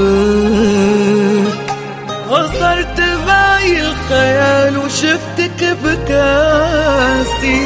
وصرت 2.30 3.00
معي 3.26 3.80
الخيال 3.80 4.78
وشفتك 4.78 5.76
بكاسي. 5.84 7.62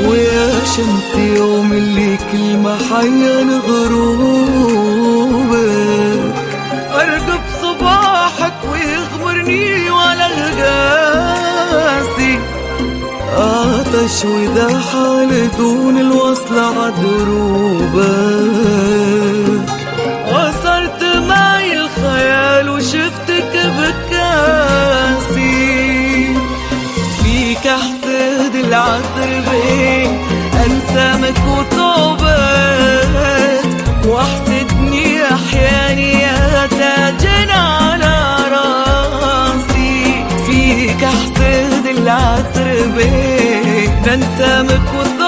ويا 0.00 0.64
شمس 0.76 1.10
يوم 1.36 1.72
اللي 1.72 2.18
كل 2.32 2.56
ما 2.56 2.78
حين 2.90 3.50
غروبك. 3.60 4.86
أرقب 6.94 7.40
صباحك 7.62 8.54
ويغمرني 8.72 9.90
ولا 9.90 10.26
القاسي. 10.26 11.76
عطش 13.36 14.24
وذا 14.24 14.78
حال 14.78 15.50
دون 15.58 15.98
الوصل 15.98 16.58
عدروبك 16.58 18.16
العطر 29.46 29.50
بين 29.50 30.18
انسامك 30.66 31.38
وطوبت 31.48 32.26
واحسدني 34.06 35.24
أحياني 35.24 36.12
يا 36.12 36.66
تاج 36.66 37.26
على 37.50 38.36
راسي. 38.52 40.24
فيك 40.46 41.04
أحسد 41.04 41.86
العطر 41.86 42.66
بين 42.96 43.90
انسامك 44.12 44.88
وطوبت 44.94 45.25